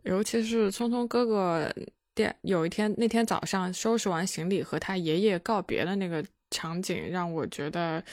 [0.03, 1.73] 尤其是聪聪哥哥，
[2.13, 8.03] 第有一天那天早上收拾完行李和他爷爷告别的那个场景，让我觉得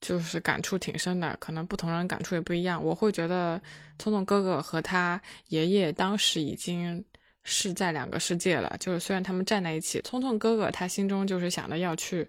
[0.00, 1.36] 就是感触挺深的。
[1.38, 2.82] 可能不同人感触也不一样。
[2.82, 3.60] 我会觉得
[3.98, 7.04] 聪聪哥哥和他爷爷当时已经
[7.44, 8.76] 是在两个世界了。
[8.78, 12.28] 就是虽然他们站在一起，聪聪哥哥他心中就是想着要去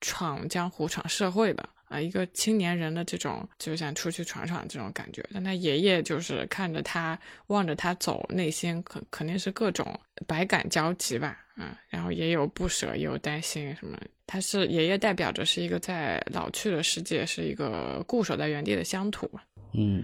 [0.00, 1.68] 闯江湖、闯社会的。
[1.92, 13.98] 啊，一个青年人的这种就想出去闯闯这种感觉，但他爷爷就是看着他望着他走，内心肯肯定是各种百感交集吧，啊，然后也有不舍，也有担心什么。
[14.26, 19.30] 他是爷爷代表着是一个在老去的世界，是一个固守在原地的乡土。
[19.74, 20.02] 嗯，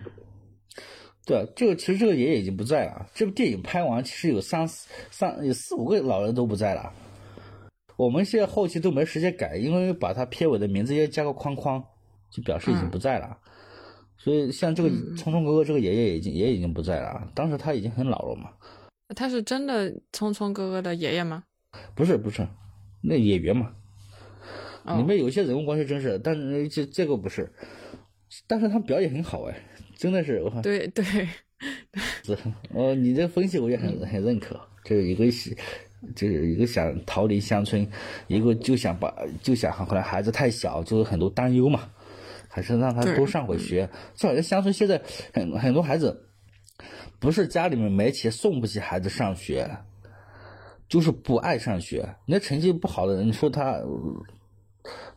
[1.28, 3.06] 对，这个其实这个爷爷已经不在了。
[3.14, 6.90] 这部电影拍完，其实有三四三有四五个老人都不在了。
[7.96, 11.84] 我们现在后期都没时间改，因为把他片尾的名字要加个框框，
[12.30, 13.36] 就表示已经不在了。
[14.16, 18.48] 所以像这个聪聪哥哥这个爷爷已经也已经不在了，当时他已经很老了嘛。
[19.14, 21.44] 他是真的聪聪哥哥的爷爷吗？
[21.94, 22.48] 不是不是，
[23.02, 23.74] 那演员嘛。
[24.96, 27.52] 里面有些人物关系真是，但是这这个不是。
[28.46, 29.54] 但是他表演很好哎，
[29.98, 30.62] 真的是我看。
[30.62, 31.04] 对对。
[32.22, 32.38] 是，
[32.72, 35.54] 哦，你这分析我也很很认可，这一个是。
[36.14, 37.84] 就是一个想逃离乡村，
[38.28, 41.90] 一个就想把就想后来孩子太小，就是很多担忧嘛，
[42.46, 43.90] 还是让他多上会学。
[44.14, 45.02] 就好像乡村现在
[45.34, 46.28] 很很多孩子，
[47.18, 49.68] 不是家里面没钱送不起孩子上学，
[50.88, 52.08] 就是不爱上学。
[52.26, 53.80] 那成绩不好的人，你说他。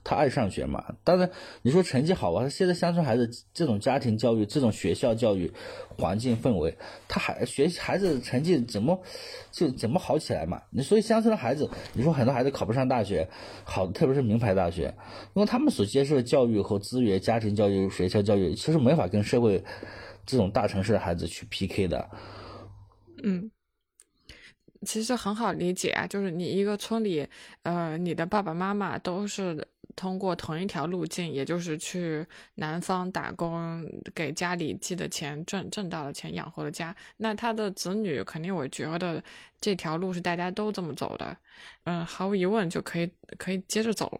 [0.04, 0.96] 他爱上学嘛？
[1.04, 1.30] 当然，
[1.62, 5.52] 你说成绩好啊，现在乡村孩子这种家庭教育、这种学校教育
[5.98, 6.76] 环境氛围，
[7.08, 9.02] 他还学孩子成绩怎么
[9.52, 10.62] 就怎么好起来嘛？
[10.72, 13.30] 你所以乡村的孩子，你说很多孩子考不上大学，
[13.64, 14.96] 好，特别是名牌大学，
[15.34, 19.64] 因为他们所接受的教育和资源、家庭教育、学校教育，其实没法跟社会
[20.26, 22.10] 这种大城市的孩子去 PK 的。
[23.24, 23.52] 嗯。
[24.86, 27.28] 其实很好理解啊，就是你一个村里，
[27.64, 36.96] 呃，你的爸爸妈妈都是通过同一条路径，也就是去南方打工，给家里寄的钱挣挣到的钱养活了家。
[37.18, 39.24] 那他的子女肯定，我觉得
[39.60, 41.38] 这条路是大家都这么走的，
[41.84, 44.20] 嗯，毫无疑问就可以可以接着走。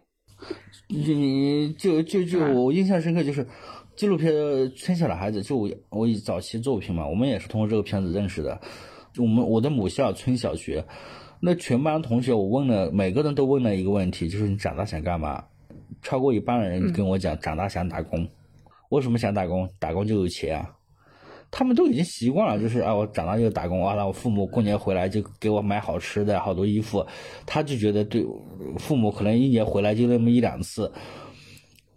[0.88, 3.46] 你就就就我印象深刻就是
[3.96, 4.32] 纪录片
[4.76, 8.60] 《村小的孩子》，就我我早期作品嘛，我们也是通过这个片子认识的。
[9.18, 10.84] 我们我的母校村小学，
[11.40, 15.44] 那全班同学我问了，每个人都问了一个问题，就是你长大想干嘛？
[16.00, 18.26] 超过一半的人跟我讲，长大想打工。
[18.90, 19.68] 为什么想打工？
[19.78, 20.70] 打工就有钱啊！
[21.50, 27.06] 他们都已经习惯了，就是啊，我长大就打工啊，那我父母过年回来就给我买好吃的，好多衣服，
[27.46, 28.24] 他就觉得对，
[28.78, 30.90] 父母可能一年回来就那么一两次。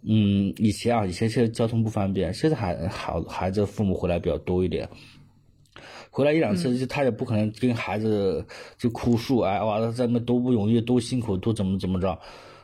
[0.08, 4.88] 嗯，以前啊，以前现在交通不方便，现在还好，孩子父母回来比较多一点。
[6.16, 8.42] 回来一两次，就他也不可能跟孩子
[8.78, 12.18] 就哭诉，哎哇，在那多不容易，多辛苦，多怎么怎么着。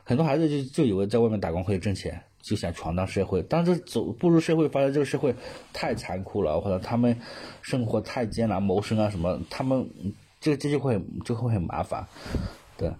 [0.04, 3.44] 很多孩子就就以为在外面打工可以挣钱，就想闯荡社会。
[3.50, 5.34] 但是走步入社会，发现这个社会
[5.70, 7.14] 太残酷了，或者他们
[7.60, 9.86] 生活太艰难，谋生啊什么，他们
[10.40, 12.02] 这这就会就会很麻烦。
[12.78, 12.90] 对，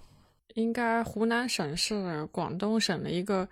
[0.53, 3.49] 应该湖南省是广东省的一个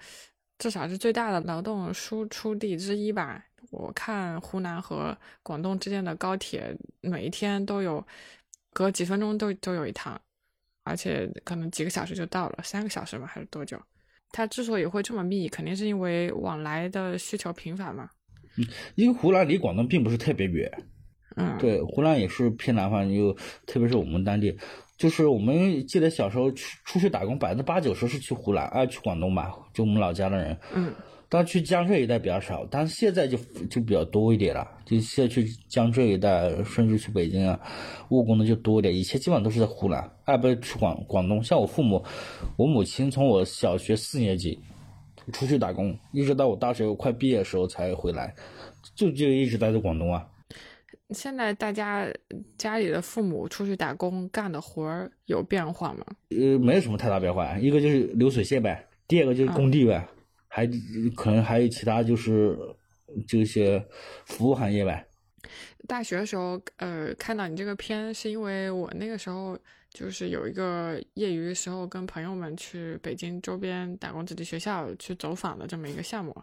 [0.58, 3.42] 至少是最大的劳动输出地之一吧。
[3.70, 8.04] 我看湖南和广东之间的高铁，每一天都有，
[8.72, 10.20] 隔几分钟都都有一趟，
[10.82, 13.26] 而且可能几个小时就到了，三个小时吧？
[13.26, 13.80] 还是多久？
[14.32, 18.10] 它之所以会这么密，肯定是因为往来的需求频繁嘛。
[18.56, 20.70] 嗯，因为湖南离广东并不是特别远。
[21.36, 23.32] 嗯，对，湖南也是偏南方，又
[23.66, 24.58] 特别是我们当地，
[24.96, 30.58] 就是我们记得小时候去出去打工，百分之八九十是去湖南啊，去广东吧，就我们老家的人。
[30.74, 30.92] 嗯。
[31.32, 33.38] 但去江浙一带比较少，但是现在就
[33.70, 34.68] 就比较多一点了。
[34.84, 37.58] 就现在去江浙一带，甚至去北京啊，
[38.08, 38.92] 务工的就多一点。
[38.92, 41.40] 以前基本上都是在湖南，哎，不是去广广东。
[41.42, 42.04] 像我父母，
[42.56, 44.58] 我母亲从我小学四年级
[45.32, 48.34] 出去打工，一直到我大学快毕业的时候才回来，
[48.96, 50.26] 就就一直待在广东啊。
[51.10, 52.06] 现在大家
[52.56, 56.04] 家里的父母出去打工干的活儿有变化吗？
[56.30, 60.08] 呃，没有什么太大变化，一个就是流水线呗，第二个就是工地呗，
[60.52, 60.66] 还
[61.16, 62.58] 可能还有其他就是
[63.26, 63.82] 这些
[64.26, 65.06] 服务行业呗。
[65.86, 76.36] 大学的时候，呃，看到你这个片，是因为我那个时候就是有一个业余的时候，跟朋友们去北京周边打工子弟学校去走访的这么一个项目。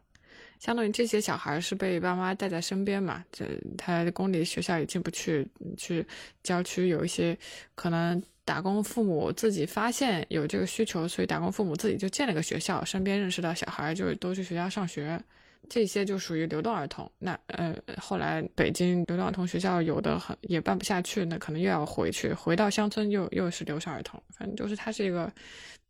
[0.60, 3.46] 相当于这些小孩是被爸妈带在身边嘛，这
[3.78, 5.48] 他公立学校也进不去，
[5.78, 6.06] 去
[6.44, 7.38] 郊区有一些
[7.76, 15.22] 可能打工父母自己发现有这个需求，所以打工父母自己就建了个学校，身边认识到小孩就都去学校上学。
[15.70, 17.12] 这些就属于流动儿童。
[17.20, 24.22] 那呃，后来北京流动儿童学校有的很也办不下去，那可能又要回去，回到乡村又又是留守儿童。
[24.30, 25.30] 反正就是它是一个，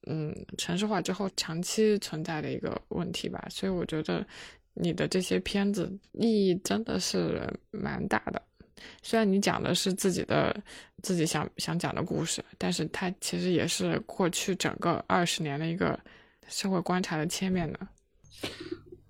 [0.07, 3.45] 嗯，城市化之后长期存在的一个问题吧。
[3.51, 4.26] 所以我觉得
[4.80, 8.42] 你的这些片子意义真的是蛮大的。
[9.02, 10.56] 虽然你讲的是自己的
[11.02, 16.00] 自己想想讲的故事，但是它其实也是过去整个二十年的一个
[16.48, 17.80] 社会观察的切面的。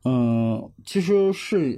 [0.06, 1.78] 嗯，其实是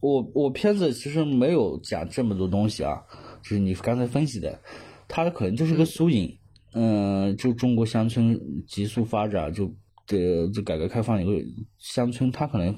[0.00, 3.00] 我我片子其实没有讲这么多东西啊，
[3.42, 4.60] 就是你刚才分析的，
[5.06, 6.36] 它可能就是个缩影。
[6.72, 9.72] 嗯，就中国乡村急速发展，就
[10.18, 11.32] 这这改革开放以后，
[11.78, 12.74] 乡村它可能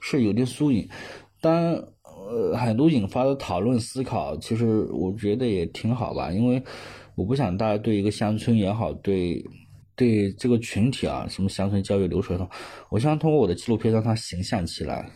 [0.00, 0.88] 是有点缩影。
[1.40, 1.54] 当
[2.02, 6.62] 呃很多引发的讨论思考，其实我觉得也挺好吧，因为
[7.14, 9.44] 我不想大家对一个乡村也好，对。
[9.98, 12.46] 对这个群体啊，什么乡村教育流水通，
[12.90, 15.10] 我希望通过我的纪录片让它形象起来，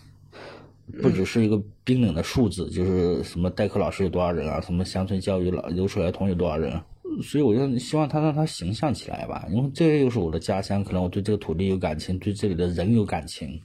[1.02, 6.80] 不只是一个冰冷的数字，就是什么代课老师有多少人啊，什么乡村教育老留守儿童有多少人，
[7.22, 13.60] 所以我就希望他让他形象起来吧，因为这又是我的家乡，可能我对这个土地有感情，对这里的人有感情，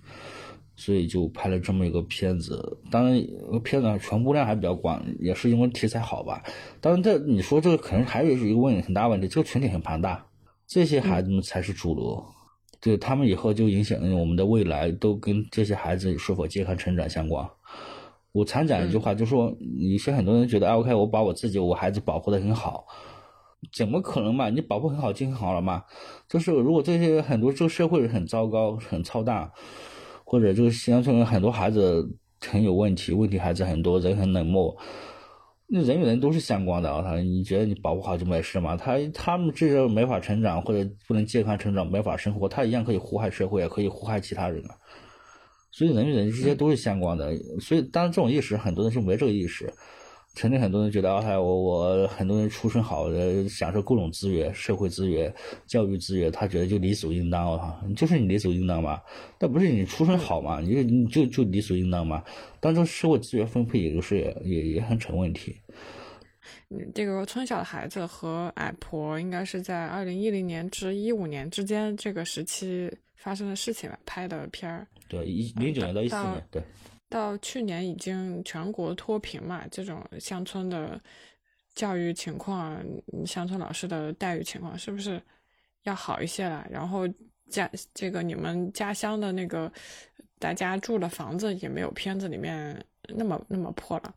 [0.76, 2.78] 所以就拍了这么一个片子。
[2.90, 3.22] 当然，
[3.64, 6.44] 片子传播量还比较广，也是因为题材好吧。
[6.82, 10.26] 当然，这你说这个可能还有一个问题，很大问题，这个群体很庞大。
[10.68, 12.26] 这些孩子们才是主流，
[12.82, 17.48] 对他们以后就影响我们的未来，都跟这些孩子是否健康成长相关。
[18.32, 19.56] 我常讲一句话，就说
[19.92, 22.86] 有些很多人觉得，OK，我把我自己我孩子保护的很好，
[23.74, 24.50] 怎么可能嘛？
[24.50, 25.84] 你保护很好就很好了嘛？
[26.28, 29.52] 就是如果这些很多这个社会很糟糕、很操蛋，
[30.24, 32.08] 或者这个乡村很多孩子
[32.42, 34.76] 很有问题，问题孩子很多，人很冷漠。
[35.68, 37.02] 那人与人都是相关的啊！
[37.02, 38.78] 他，你觉得你保护好就没事嘛？
[38.78, 44.76] 他他们这些没法成长或者不能健康成长、没法生活，他一样可以祸害社会，也可以祸害其他人啊。
[45.72, 47.36] 所以人与人之间都是相关的。
[47.60, 49.74] 所以，当然这种意识，很多人是没这个意识。
[50.36, 55.34] 曾经很多人觉得啊，我我很多人出身好的，享受各种资源、社会资源、
[55.66, 59.02] 教育资源，他觉得就理所应当啊，就是你理所应当嘛。
[59.38, 62.22] 但不是你出身好嘛，你就你就就理所应当嘛。
[62.60, 65.56] 当中社会资源分配也就是也也很成问题。
[66.70, 74.86] 嗯，这个村小的孩子和矮婆应该是在二零一零年至一五年之间这个时期发生的事情吧，拍的片儿。
[75.08, 76.62] 对，一零九年到一四年，对。
[77.10, 81.00] 到去年已经全国脱贫嘛，这种乡村的
[81.74, 82.84] 教育情况，
[83.26, 85.22] 乡村老师的待遇情况是不是
[85.84, 86.66] 要好一些了？
[86.70, 87.08] 然后
[87.50, 89.72] 家这个你们家乡的那个
[90.40, 94.14] 大家住的房子也没有片子里面那么那么破了。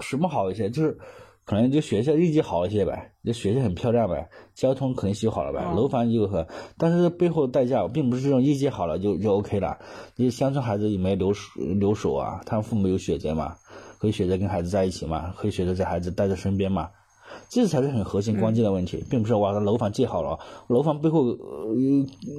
[0.00, 0.68] 什么好一些？
[0.70, 0.98] 就是。
[1.44, 6.46] 可能就学校业绩好一些呗，就学校很漂亮呗，交通可能修好了呗，楼房又和，
[6.78, 9.76] 但是背后的代价并不是这种业绩好了就就 OK 了。
[10.14, 13.56] 你乡村孩子也没留守留守啊，他们父母有选择嘛，
[13.98, 16.88] 可以选择跟孩子在一起嘛，可以选择在孩子带在身边嘛，
[17.48, 20.38] 这才是很核心关键的问题，并不是哇，楼房建好了，
[20.68, 21.74] 楼房背后呃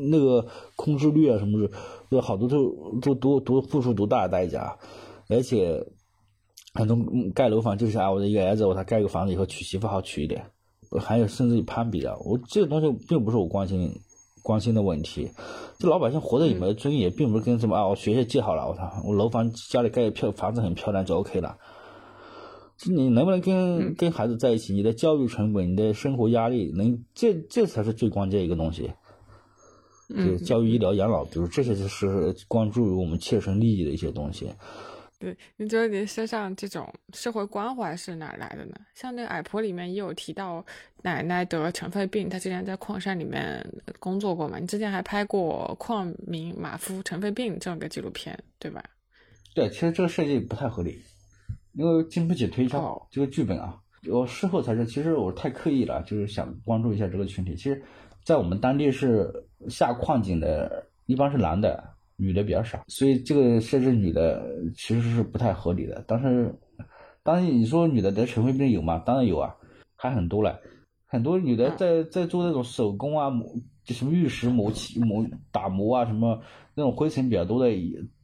[0.09, 0.45] 那个
[0.77, 1.67] 空置率啊什么
[2.09, 4.77] 的，好多都都多多付出多大的代价，
[5.27, 5.85] 而且。
[6.73, 6.97] 很多
[7.33, 10.45] 盖楼房就是啊，我的一个儿子，我他盖个房子以后娶媳妇好娶一点，
[10.99, 12.17] 还有甚至于攀比的。
[12.19, 13.91] 我这个东西并不是我关心
[14.41, 15.29] 关心的问题，
[15.77, 21.57] 这老百姓活得有没有尊严，并不是跟什么啊，我学校建好了，我操，我楼房家里盖漂房子很漂亮就 OK 了。
[22.87, 24.73] 你能不能跟跟孩子在一起？
[24.73, 28.91] 你的教育成本、你的生活压力，能这这才是最关键一个东西。
[30.09, 34.51] 嗯，教育、医疗、养老，比如这些就是关注于我们切身利益的一些东西。
[35.21, 38.75] 对，你觉得你身上这种社会关怀是哪来的呢？
[38.95, 40.65] 像那个矮婆里面也有提到
[41.03, 43.63] 奶奶得尘肺病，她之前在矿山里面
[43.99, 44.57] 工作过嘛？
[44.57, 48.83] 你之前还拍过矿民马夫尘肺病这样个纪录片，对吧？
[49.53, 50.99] 对，其实这个设计不太合理，
[51.73, 53.07] 因为经不起推敲。
[53.11, 53.77] 这个剧本啊，
[54.11, 57.55] 我事后才知道，其实我太刻意了，就是想关注一下这个群体。
[57.55, 57.83] 其实，
[58.25, 59.31] 在我们当地是
[59.69, 60.87] 下矿井的。
[61.07, 61.90] 一般是男的，
[62.21, 66.03] 女的比较少，所以这个设置女的其实是不太合理的。
[66.07, 66.53] 但是，
[67.23, 69.01] 当然你说女的得尘肺病有吗？
[69.03, 69.55] 当然有啊，
[69.95, 70.59] 还很多了。
[71.07, 73.51] 很多女的在在做那种手工啊，磨
[73.83, 76.39] 就什么玉石磨漆磨打磨啊，什么
[76.75, 77.75] 那种灰尘比较多的，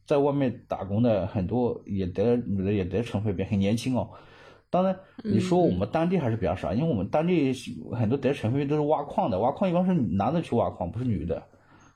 [0.05, 4.07] 在外面打工的很多也得女的也得尘肺病，很年轻哦。
[4.69, 7.51] 当然，你说我们当地还是比较少，因为我们当地
[7.93, 11.41] 很多得尘肺病都是挖矿的，挖矿一般是男的去挖矿，不是女的。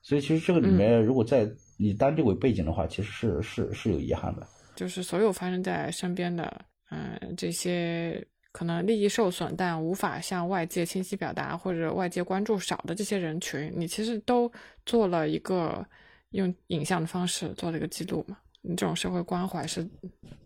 [0.01, 1.47] 所以其实这个里面，如果在
[1.81, 4.47] 以当地为背景的话，其实是是是有遗憾的。
[4.75, 8.25] 就是所有发生在身边的，嗯，这些。
[8.53, 14.51] 可能利益受损，但无法向外界清晰表达，或者外界关注少的这些人群，你其实都
[14.85, 15.87] 做了一个
[16.31, 18.37] 用影像的方式做了一个记录嘛？
[18.61, 19.89] 你这种社会关怀是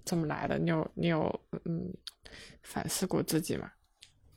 [0.03, 0.59] 怎么来的？
[0.59, 1.91] 你有你有嗯
[2.61, 3.71] 反思过自己吗？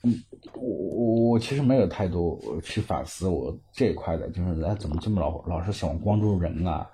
[0.03, 0.15] 嗯，
[0.55, 6.89] 我我我其实没有太多去反思我这一块的，就是哎怎么这么老老是喜欢关注人啊，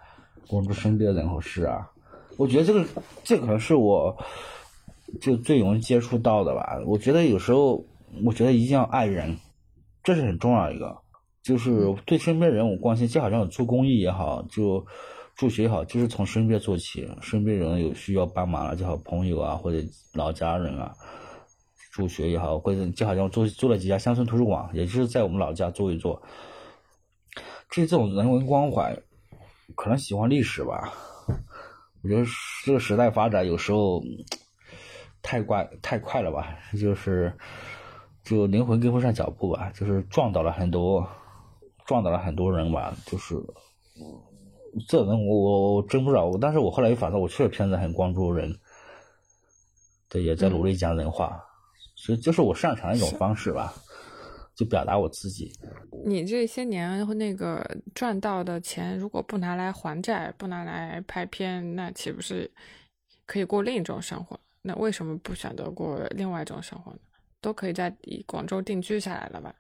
[0.49, 1.91] 关注身边的人和事啊？
[2.37, 2.85] 我觉得这个
[3.23, 4.17] 这可能是我。
[5.21, 6.77] 就最容易接触到的吧。
[6.87, 7.85] 我觉得有时候，
[8.25, 9.37] 我觉得一定要爱人，
[10.03, 10.97] 这是很重要一个。
[11.41, 14.85] 就是对身边人我关心，就好像我做公益也好，就
[15.37, 17.09] 助学也好，就是从身边做起。
[17.21, 19.79] 身边人有需要帮忙了，就好朋友啊，或者
[20.15, 20.93] 老家人啊，
[21.95, 26.21] 助学也好，或者就好像做做了几家乡村图书馆，也就是在我们老家做一做。
[27.71, 28.99] 至于这种人文关怀，
[29.77, 30.93] 可能喜欢历史吧。
[32.03, 32.27] 我觉得
[32.65, 34.03] 这个时代发展有时候。
[35.27, 37.33] 太快太快了吧，就是，
[38.23, 41.09] 就灵魂跟不上脚步吧，就是撞倒了很多，
[41.87, 43.35] 撞倒了很多人吧，就是，
[44.87, 48.55] 这人我我真不知道，但是我后来又反正我确实片子很关注人，
[50.11, 51.43] 对，也在努力讲人话，
[52.05, 53.73] 所以这是我擅长的一种方式吧，
[54.55, 55.51] 就表达我自己。
[56.05, 62.51] 你这些年那个赚到的钱，如果不拿来还债，不拿来拍片，那岂不是
[63.25, 64.39] 可以过另一种生活？
[64.61, 66.99] 那为什么不选择过另外一种生活呢？
[67.41, 67.91] 都可以在
[68.27, 69.55] 广州定居下来了吧？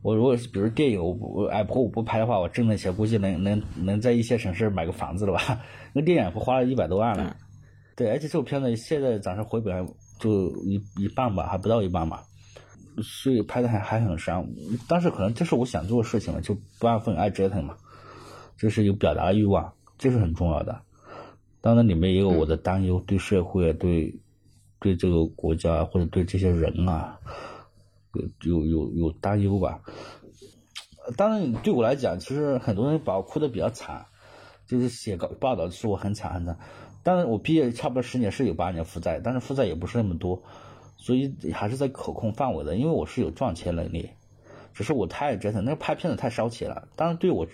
[0.00, 5.60] 我如果是比如电影，我我哎婆我不拍的话，我挣的钱估计能能能在一些城市买个房子了吧？
[5.92, 7.36] 那电影不花了一百多万了，
[7.96, 9.74] 对，而且这部片子现在暂时回本
[10.18, 12.24] 就一一半吧，还不到一半吧，
[13.02, 14.46] 所以拍的还还很伤。
[14.88, 17.76] 但是可能这是我想做的事情嘛，就不安分爱折腾嘛，
[18.56, 20.80] 就是有表达欲望，这是很重要的。
[21.60, 24.20] 当然里面也有我的担忧，对社会对。
[24.80, 27.18] 对这个国家或者对这些人啊，
[28.42, 29.80] 有有有有担忧吧。
[31.16, 34.04] 当然，对我来讲，其实很多人把我哭的比较惨，
[34.66, 36.58] 就是写稿报道说我很惨很惨。
[37.04, 40.42] 但是我毕业差不多十年是有八年负债，但是负债也不是那么多，
[40.96, 42.74] 所以还是在可控范围的。
[42.74, 44.10] 因为我是有赚钱能力，
[44.72, 46.88] 只是我太折腾，那拍片子太烧钱了。
[46.96, 47.46] 当然，对我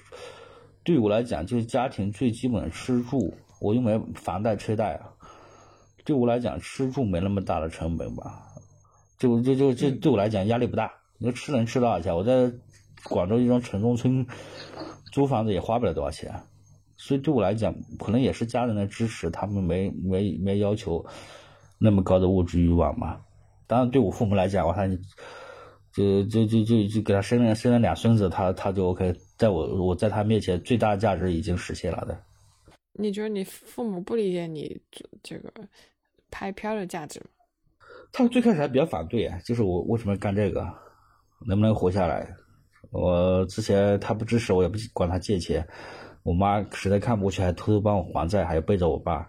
[0.85, 5.11] 对我来讲，就是家庭最基本的吃住，我又没房贷车贷啊。
[6.05, 8.43] 对我来讲，吃住没那么大的成本吧，
[9.19, 10.93] 就就就就对我来讲压力不大。
[11.19, 12.17] 你说吃能吃多少钱？
[12.17, 12.51] 我在
[13.05, 14.27] 广州一种城中村
[15.13, 16.33] 租房子也花不了多少钱，
[17.01, 21.03] 所以对我来讲，可能也是家人的支持，他们没没没要求
[21.79, 23.19] 那么高的物质欲望嘛。
[23.67, 24.91] 当然，对我父母来讲，我看
[25.93, 32.23] 就就就就就给他生了生了俩孙子，他他就 OK，在我我在他面前最大的价值已经实现了的。
[32.93, 34.79] 你觉得你父母不理解你
[35.23, 35.51] 这个？
[36.33, 37.27] 拍片的价值吗，
[38.13, 40.61] 他们最开始还比较反对啊，就是我为什么干这个，
[41.45, 42.33] 能不能活下来？
[42.93, 45.67] 我之前他不支持我，也不管他借钱。
[46.31, 49.28] 我妈实在看不过去，还偷偷帮我还债，还要背着我爸。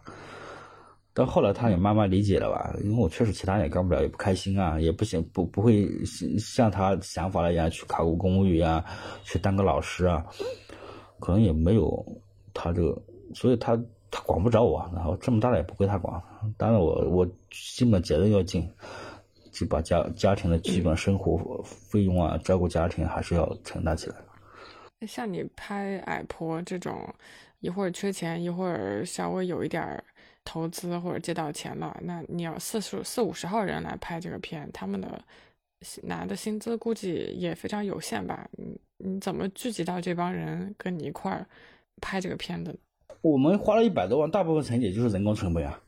[1.14, 5.90] 到后来他也慢慢理解了吧，因为我确实其他也干不了，也不开心啊，也不行，不不会
[6.38, 8.86] 像他想法那样去考个公务员啊，
[9.24, 10.24] 去当个老师啊，
[11.20, 12.06] 可能也没有
[12.54, 13.02] 他这个，
[13.34, 13.76] 所以他。
[14.14, 16.22] 他管不着我，然后这么大了也不归他管。
[16.58, 18.70] 当然，我我基本责任要尽，
[19.54, 24.16] 就把家家庭的基本生活费用啊，照顾家庭还是要承担起来。
[25.08, 27.14] 像你拍矮婆这种，
[27.60, 30.04] 一会儿缺钱，一会儿稍微有一点
[30.44, 35.24] 投资或者借到钱了，那你要四十四五十号人来拍这个片，他们的
[36.04, 38.48] 拿的薪资估计也非常有限吧？
[38.52, 41.46] 你你怎么聚集到这帮人跟你一块儿
[42.00, 42.78] 拍这个片子？
[43.22, 45.80] 我们花了一百多万，大部分成也就是人工成本啊。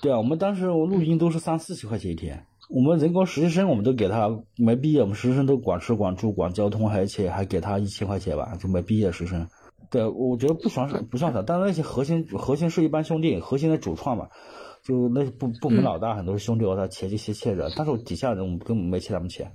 [0.00, 2.44] 对啊，我们当时录音都是三四十块钱一天。
[2.68, 9.46] 我们人工实习生，我们都给他没毕业，我们实习生都管吃管住管交通，而且还给他一千块钱吧，就没毕业实习生。
[9.88, 11.42] 对，我觉得不算少，不算少。
[11.42, 14.26] 但是那些核心核心是一般兄弟，核心的主创嘛，
[14.82, 17.70] 就那部部门老大很多是兄弟，我他钱就先欠着。
[17.76, 19.52] 但是我底下人我们根本没欠他们钱，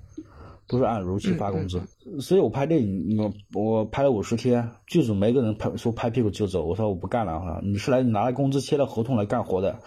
[0.69, 1.81] 都是按如期发工资。
[2.21, 9.79] 所以我拍电影，我我拍了五十天，剧组没个人拍说拍屁股就走，我说我不干了哈，你是来拿了工资签了合同来干活的，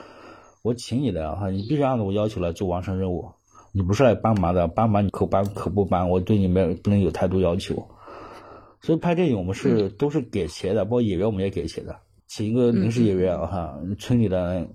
[0.65, 3.31] 我请你的哈，你必须按照我要求来做完成任务，
[3.71, 7.87] 你不是来帮忙的，帮忙你可帮可不帮，我对你没不能有太多要求。
[8.81, 11.95] 所以拍电影我们是都是给钱的，包括演员我们也给钱的，
[12.29, 14.67] 请一个临时演员哈，村里的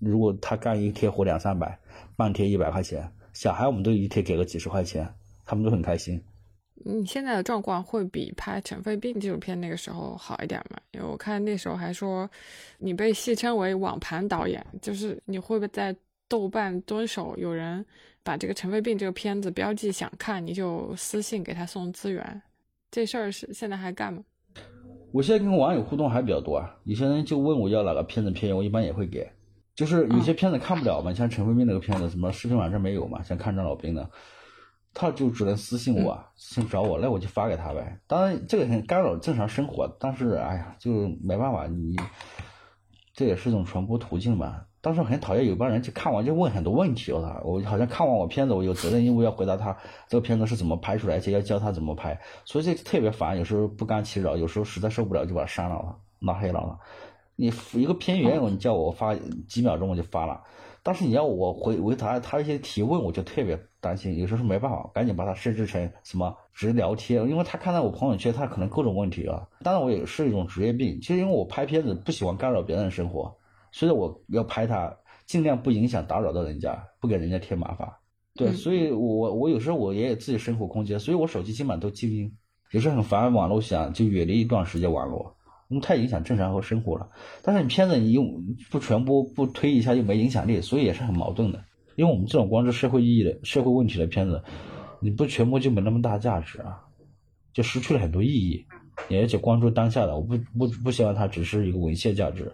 [0.00, 1.78] 如果他干一天活两三百，
[2.16, 5.08] 半天一百块钱，小孩我们都一天给个几十块钱，
[5.44, 6.20] 他们都很开心。
[6.84, 10.78] 你现在的状况会比拍尘肺病纪录片那个时候好一点吗？
[10.92, 12.28] 因为我看那时候还说
[12.78, 15.94] 你被戏称为网盘导演，就是你会不会在
[16.28, 17.84] 豆瓣蹲守，有人
[18.22, 22.42] 把这个尘肺病这个片子标记想看，你就私信给他送资源。
[22.90, 24.22] 这事儿是现在还干吗？
[25.12, 29.28] 我现在跟网友互动还比较多啊，有些人就问我要哪个片子片源，我一般也会给。
[29.74, 34.08] 就是有些片子看不了嘛，像陈飞斌那个片子，什么视频网站没有嘛，像抗战老兵的，
[34.98, 38.00] 他就只能私信我，私信找我，那我就发给他呗。
[38.06, 40.90] 当然这个很干扰正常生活，但是哎呀，就
[41.22, 41.94] 没办法，你
[43.12, 44.62] 这也是一种传播途径嘛。
[44.80, 47.42] 当时很讨厌有帮人去看完就问很多问题，我操！
[47.44, 49.76] 我好像看完我片子，我有责任义务要回答他
[50.08, 53.36] 这个片子是怎么拍出来，且要教他怎么拍，所以这特别烦。
[53.36, 56.78] 有时候不甘其扰，有时候实在受不了就把他删了，拉黑了。
[57.34, 59.14] 你一个片源，你叫我发
[59.46, 60.40] 几秒钟我就发了，
[60.82, 69.46] 但是你要我回回答他一些提问，我就特别担心，有时候是没办法，赶紧把它设置成什么只聊天，因为他看到我朋友圈，他可能各种问题啊。
[69.62, 73.32] 当然我也是一种职业病，其实因为我拍片子不喜欢干扰别人的生活。
[73.70, 74.92] 所以我要拍他，
[75.26, 77.88] 尽量不影响打扰到人家，不给人家添麻烦。
[78.34, 82.30] 对，所以我我有时候我也有自己生活空间，所以我手机基本上都静音。
[82.72, 85.36] 有时候很烦网络响，就远离一段时间网络，
[85.68, 87.08] 因为太影响正常和生活了。
[87.42, 91.64] 但是你片子你用不传播不推一下又没影响力，所以也是很矛盾的。
[91.96, 94.42] 因为我们这种关注社会意义的社会问题的片子，
[95.00, 96.80] 你不全部就没那么大价值啊，
[97.52, 98.64] 就失去了很多意义。
[99.10, 102.50] 而且关注当下的，我不不不希望它只是一个文献价值。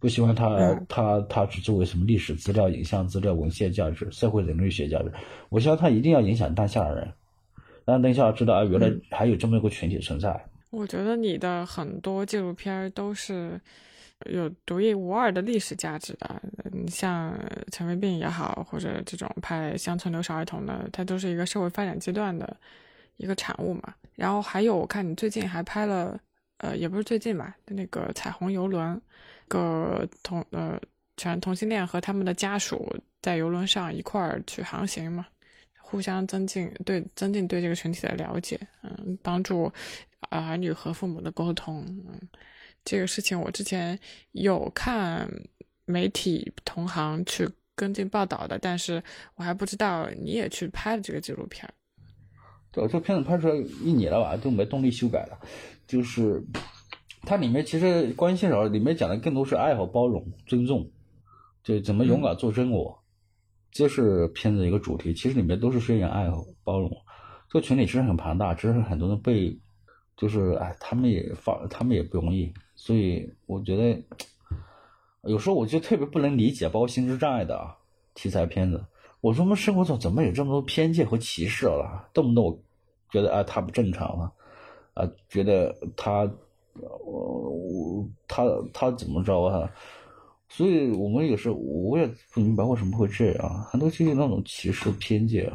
[0.00, 5.12] 不希望它它它只作为什么历史资料、影像资料、文献价值、社会人类学价值。
[5.50, 7.12] 我希望它一定要影响当下的人，
[7.84, 10.42] 让当下知道啊，原来还有这么一个群体存在。
[10.70, 13.60] 我觉得你的很多纪录片都是
[14.26, 16.42] 有独一无二的历史价值的。
[16.72, 17.38] 你像
[17.72, 22.56] 陈卫病也好，或者这种拍乡村留守儿童的，它都是一个社会发展阶段的
[23.16, 23.94] 一个产物嘛。
[24.14, 26.18] 然后还有，我看你最近还拍了，
[26.58, 29.00] 呃，也不是最近吧，那个彩虹游轮。
[29.48, 30.80] 个同呃
[31.16, 32.88] 全同性恋和他们的家属
[33.20, 35.26] 在游轮上一块儿去航行嘛，
[35.76, 39.68] 互相增进对增进对这个群体的了解，嗯，帮助
[40.28, 42.20] 儿女和父母的沟通，嗯，
[42.84, 43.98] 这个事情我之前
[44.32, 45.28] 有看
[45.84, 49.02] 媒体同行去跟进报道的，但是
[49.36, 51.68] 我还不知道你也去拍了这个纪录片。
[52.72, 53.54] 对，这片子拍出来
[53.84, 55.38] 一年了吧，就没动力修改了，
[55.86, 56.44] 就是。
[57.22, 60.90] 它里面其实关系少，里面讲的更多是爱和包容、尊重，
[61.62, 62.98] 就怎么勇敢做真我，
[63.70, 65.12] 这是片子一个主题。
[65.12, 66.90] 其实里面都是宣扬爱和包容。
[67.50, 69.54] 这个群体其实很庞大，只是很多人被，
[70.16, 72.50] 就是哎，他们也发，他们也不容易。
[72.82, 74.02] 所以我觉得，
[75.24, 77.76] 有时候我就特别不能理解，包括心智障碍的
[78.14, 78.82] 题材片子。
[79.20, 82.08] 我说我们生活中怎么有这么多偏见和歧视了？
[82.14, 82.58] 动不动我
[83.10, 84.32] 觉得啊他不正常了，
[84.94, 86.30] 啊觉得他。
[87.04, 89.70] 我我他他怎么着啊？
[90.48, 95.52] 所以我们有时候我也不明白为什么会这样，很多就是那种歧视偏见，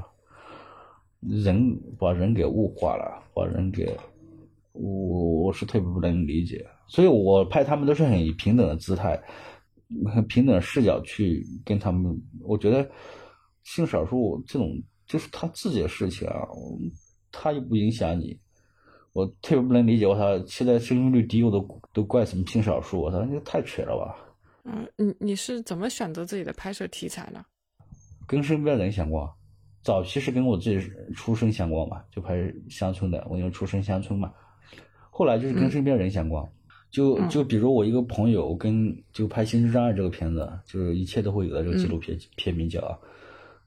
[1.21, 3.97] 人把人给物化了，把人给
[4.73, 6.67] 我我是特别不能理解。
[6.88, 9.22] 所以我拍他们都是很以平等的姿态、
[10.14, 12.16] 很平等的视角去跟他们。
[12.42, 12.90] 我觉得
[13.64, 14.72] 性少数这种
[15.08, 16.48] 就是他自己的事情啊，
[17.32, 18.40] 他又不影响你。
[19.14, 20.46] 我特别不能理解，我操！
[20.46, 23.00] 现在生育率低，我都都怪什么性少数？
[23.00, 24.14] 我操，这太扯了吧！
[24.66, 27.42] 嗯，你你是怎么选择自己的拍摄题材呢？
[28.28, 29.26] 跟身边人相关，
[29.84, 32.36] 早期是跟我自己出生相关嘛，就拍
[32.70, 34.34] 乡村的，我因为出生乡村嘛。
[35.12, 36.46] 后来就是跟身边人相关，
[36.96, 42.98] 就就比如我一个朋友跟就拍《心智障碍》这个片子，就是一切都会有的这个纪录片片名叫。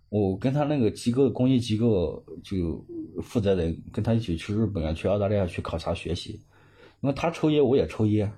[0.09, 2.83] 我跟他那个机构的公益机构就
[3.23, 6.41] 负责人跟他一起去日本啊，去澳大利亚去考察学习，
[7.03, 8.33] 因为他抽烟，我也抽烟，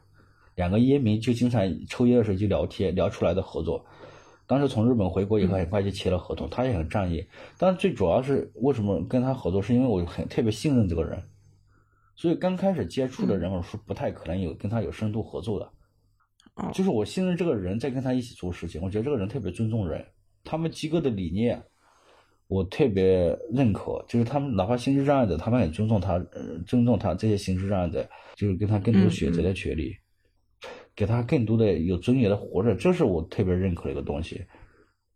[0.57, 3.87] 两个烟民就经常抽烟的时候就聊天，聊出来的合作。
[4.49, 7.25] 当时从日本回国以后，很快就签了合同，他也很仗义。
[7.57, 11.23] 但最主要是为什么跟他合作，是因为我很特别信任这个人，
[12.21, 15.73] 所以刚开始接触的人我是不太可能有跟他有深度合作的。
[16.75, 20.05] 就是我信任这个人，在跟他一起做事情，我觉得这个人特别尊重人。
[20.45, 21.63] 他们机构的理念，
[22.47, 28.07] 我特别认可，就是他们哪怕心智障碍者，他们也尊重他，呃，尊重他这些心智障碍者，
[28.37, 29.97] 就是给他更多选择的权利，
[30.95, 34.45] 给他更多的有尊严的活着，这是我特别认可的一个东西。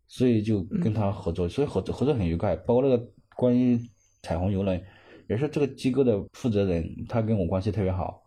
[0.07, 2.55] 所以就跟他合作，所以合作合作很愉快。
[2.55, 3.79] 包括那个关于
[4.23, 4.83] 彩虹游轮，
[5.27, 8.21] 也是这个机构的负责人，他跟我关系特别好，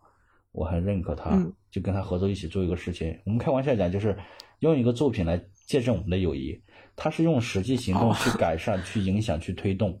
[0.51, 1.31] 我很认可他，
[1.71, 3.17] 就跟他合作一起做一个事情。
[3.25, 4.17] 我们开玩笑讲，就是
[4.59, 6.59] 用一个作品来见证我们的友谊。
[6.95, 9.99] 他是用实际行动去改善、 去影响、去推动。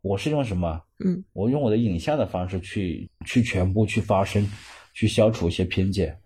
[0.00, 0.80] 我是用什么？
[1.04, 4.46] 嗯，我用我的影像的方式去去全部、去发声、
[4.94, 6.18] 去消除一些偏见。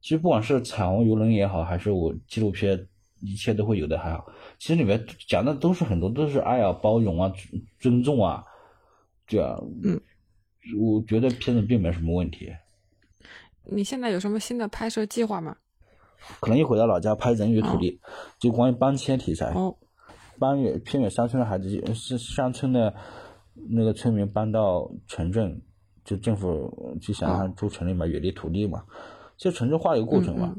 [0.00, 2.86] 其实不管是彩虹游轮也好，还是我纪录片。
[3.22, 4.26] 一切都会有的，还好。
[4.58, 7.32] 其实里面讲的都是很多，都是爱啊、包容啊、
[7.80, 8.44] 尊重啊，
[9.26, 9.58] 这样。
[9.82, 10.00] 嗯，
[10.78, 12.52] 我觉得片子并没什么问题。
[13.64, 15.56] 你现在有什么新的拍摄计划吗？
[16.40, 18.00] 可能一回到老家拍人与土地，
[18.38, 19.52] 就关于搬迁题材。
[19.54, 19.76] 哦。
[20.38, 22.94] 搬远偏远山村的孩子，是乡村的
[23.70, 25.62] 那个村民搬到城镇，
[26.04, 28.84] 就政府就想让住城里面，远离土地嘛，
[29.38, 30.54] 就城镇化一个过程嘛。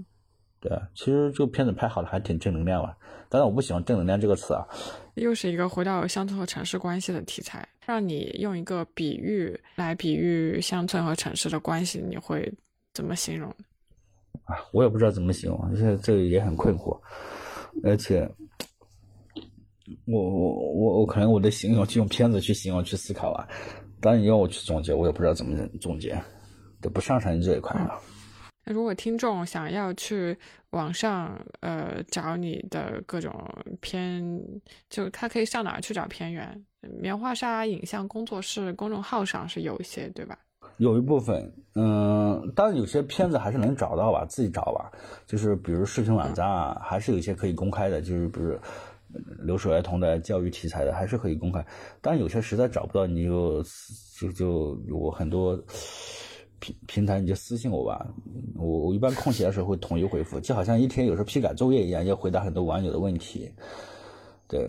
[0.60, 2.96] 对，其实这个片子拍好了还挺正能量啊，
[3.30, 4.66] 当然我不喜欢“正能量”这个词啊。
[5.14, 12.52] 又是一个回到乡村和城市关系的题材，让你用一个比喻来比喻乡村和城市的关系，你会
[12.94, 13.50] 怎么形容？
[14.46, 17.00] 啊，我也不知道怎么形容，这这也很困惑。
[17.84, 18.28] 而且，
[20.06, 23.48] 我我我我可能我的形容就用片子去形容去思考啊，
[24.02, 26.20] 当然你要我去总结，我也不知道怎么总结，
[26.82, 27.88] 都不擅长于这一块啊。
[27.90, 28.17] 那
[28.68, 30.38] 如果听众想要去
[30.72, 33.34] 网上呃找你的各种
[33.82, 34.42] 片，
[34.90, 36.66] 就他可以上哪儿去找片源？
[37.02, 40.38] 棉花沙影像工作室公众号上是有一些，对吧？
[40.78, 44.92] 有一部分，嗯，当然有些片子还是能找到吧，自己找吧。
[45.26, 48.58] 就是比如视频网站啊，还是有一些可以公开的，就是比如
[49.40, 51.66] 留守儿童的教育题材的，还是可以公开。
[52.00, 53.64] 但有些实在找不到，你就
[54.20, 55.58] 就就有很多。
[56.60, 58.08] 平平台你就私信我吧，
[58.56, 63.52] 我我一般空闲的时候会统一回复，就好像一天有时候批改作业一样，要回答很多网友的问题。
[64.48, 64.68] 对，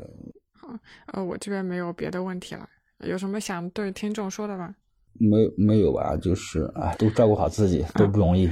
[0.53, 0.69] 好，
[1.13, 2.69] 呃，我这边没有别的问题了，
[3.01, 4.75] 有什么想对听众说的吗？
[5.21, 8.51] 没没有吧，就是啊，都照顾好自己，都不容易，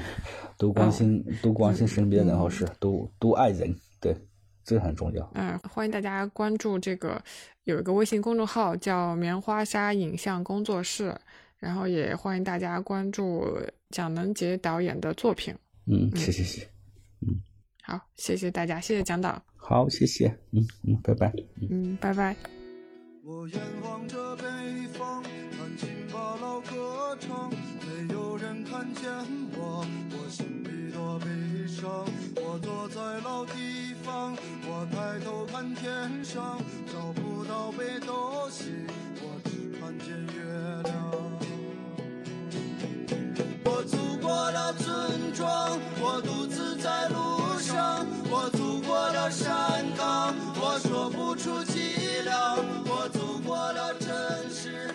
[0.56, 4.16] 都关心都关心身边人和事，都都爱人，对，
[4.64, 5.30] 这很重要。
[5.34, 7.22] 嗯，欢迎大家关注这个，
[7.64, 11.14] 有一个微信公众号叫“棉花沙影像工作室”。
[11.58, 13.44] 然后也欢迎大家关注
[13.90, 15.54] 蒋能杰导演的作品。
[15.86, 16.62] 嗯，谢谢谢，
[17.20, 17.40] 嗯，
[17.82, 19.40] 好，谢谢大家，谢谢蒋导。
[19.56, 21.32] 好，谢谢，嗯嗯，拜拜，
[21.70, 22.36] 嗯，拜拜。
[23.24, 24.44] 我眼望着北
[24.92, 29.10] 方，弹琴把老歌唱，没有人看见
[29.56, 31.26] 我，我心里多悲
[31.66, 32.06] 伤。
[32.36, 33.52] 我坐在老地
[34.04, 34.36] 方，
[34.68, 38.86] 我抬头看天上，找不到北斗星，
[39.20, 41.25] 我只看见月亮。
[44.56, 54.08] 了村庄我独自在路上我走过了山岗我说不出凄凉我走过了城
[54.50, 54.88] 市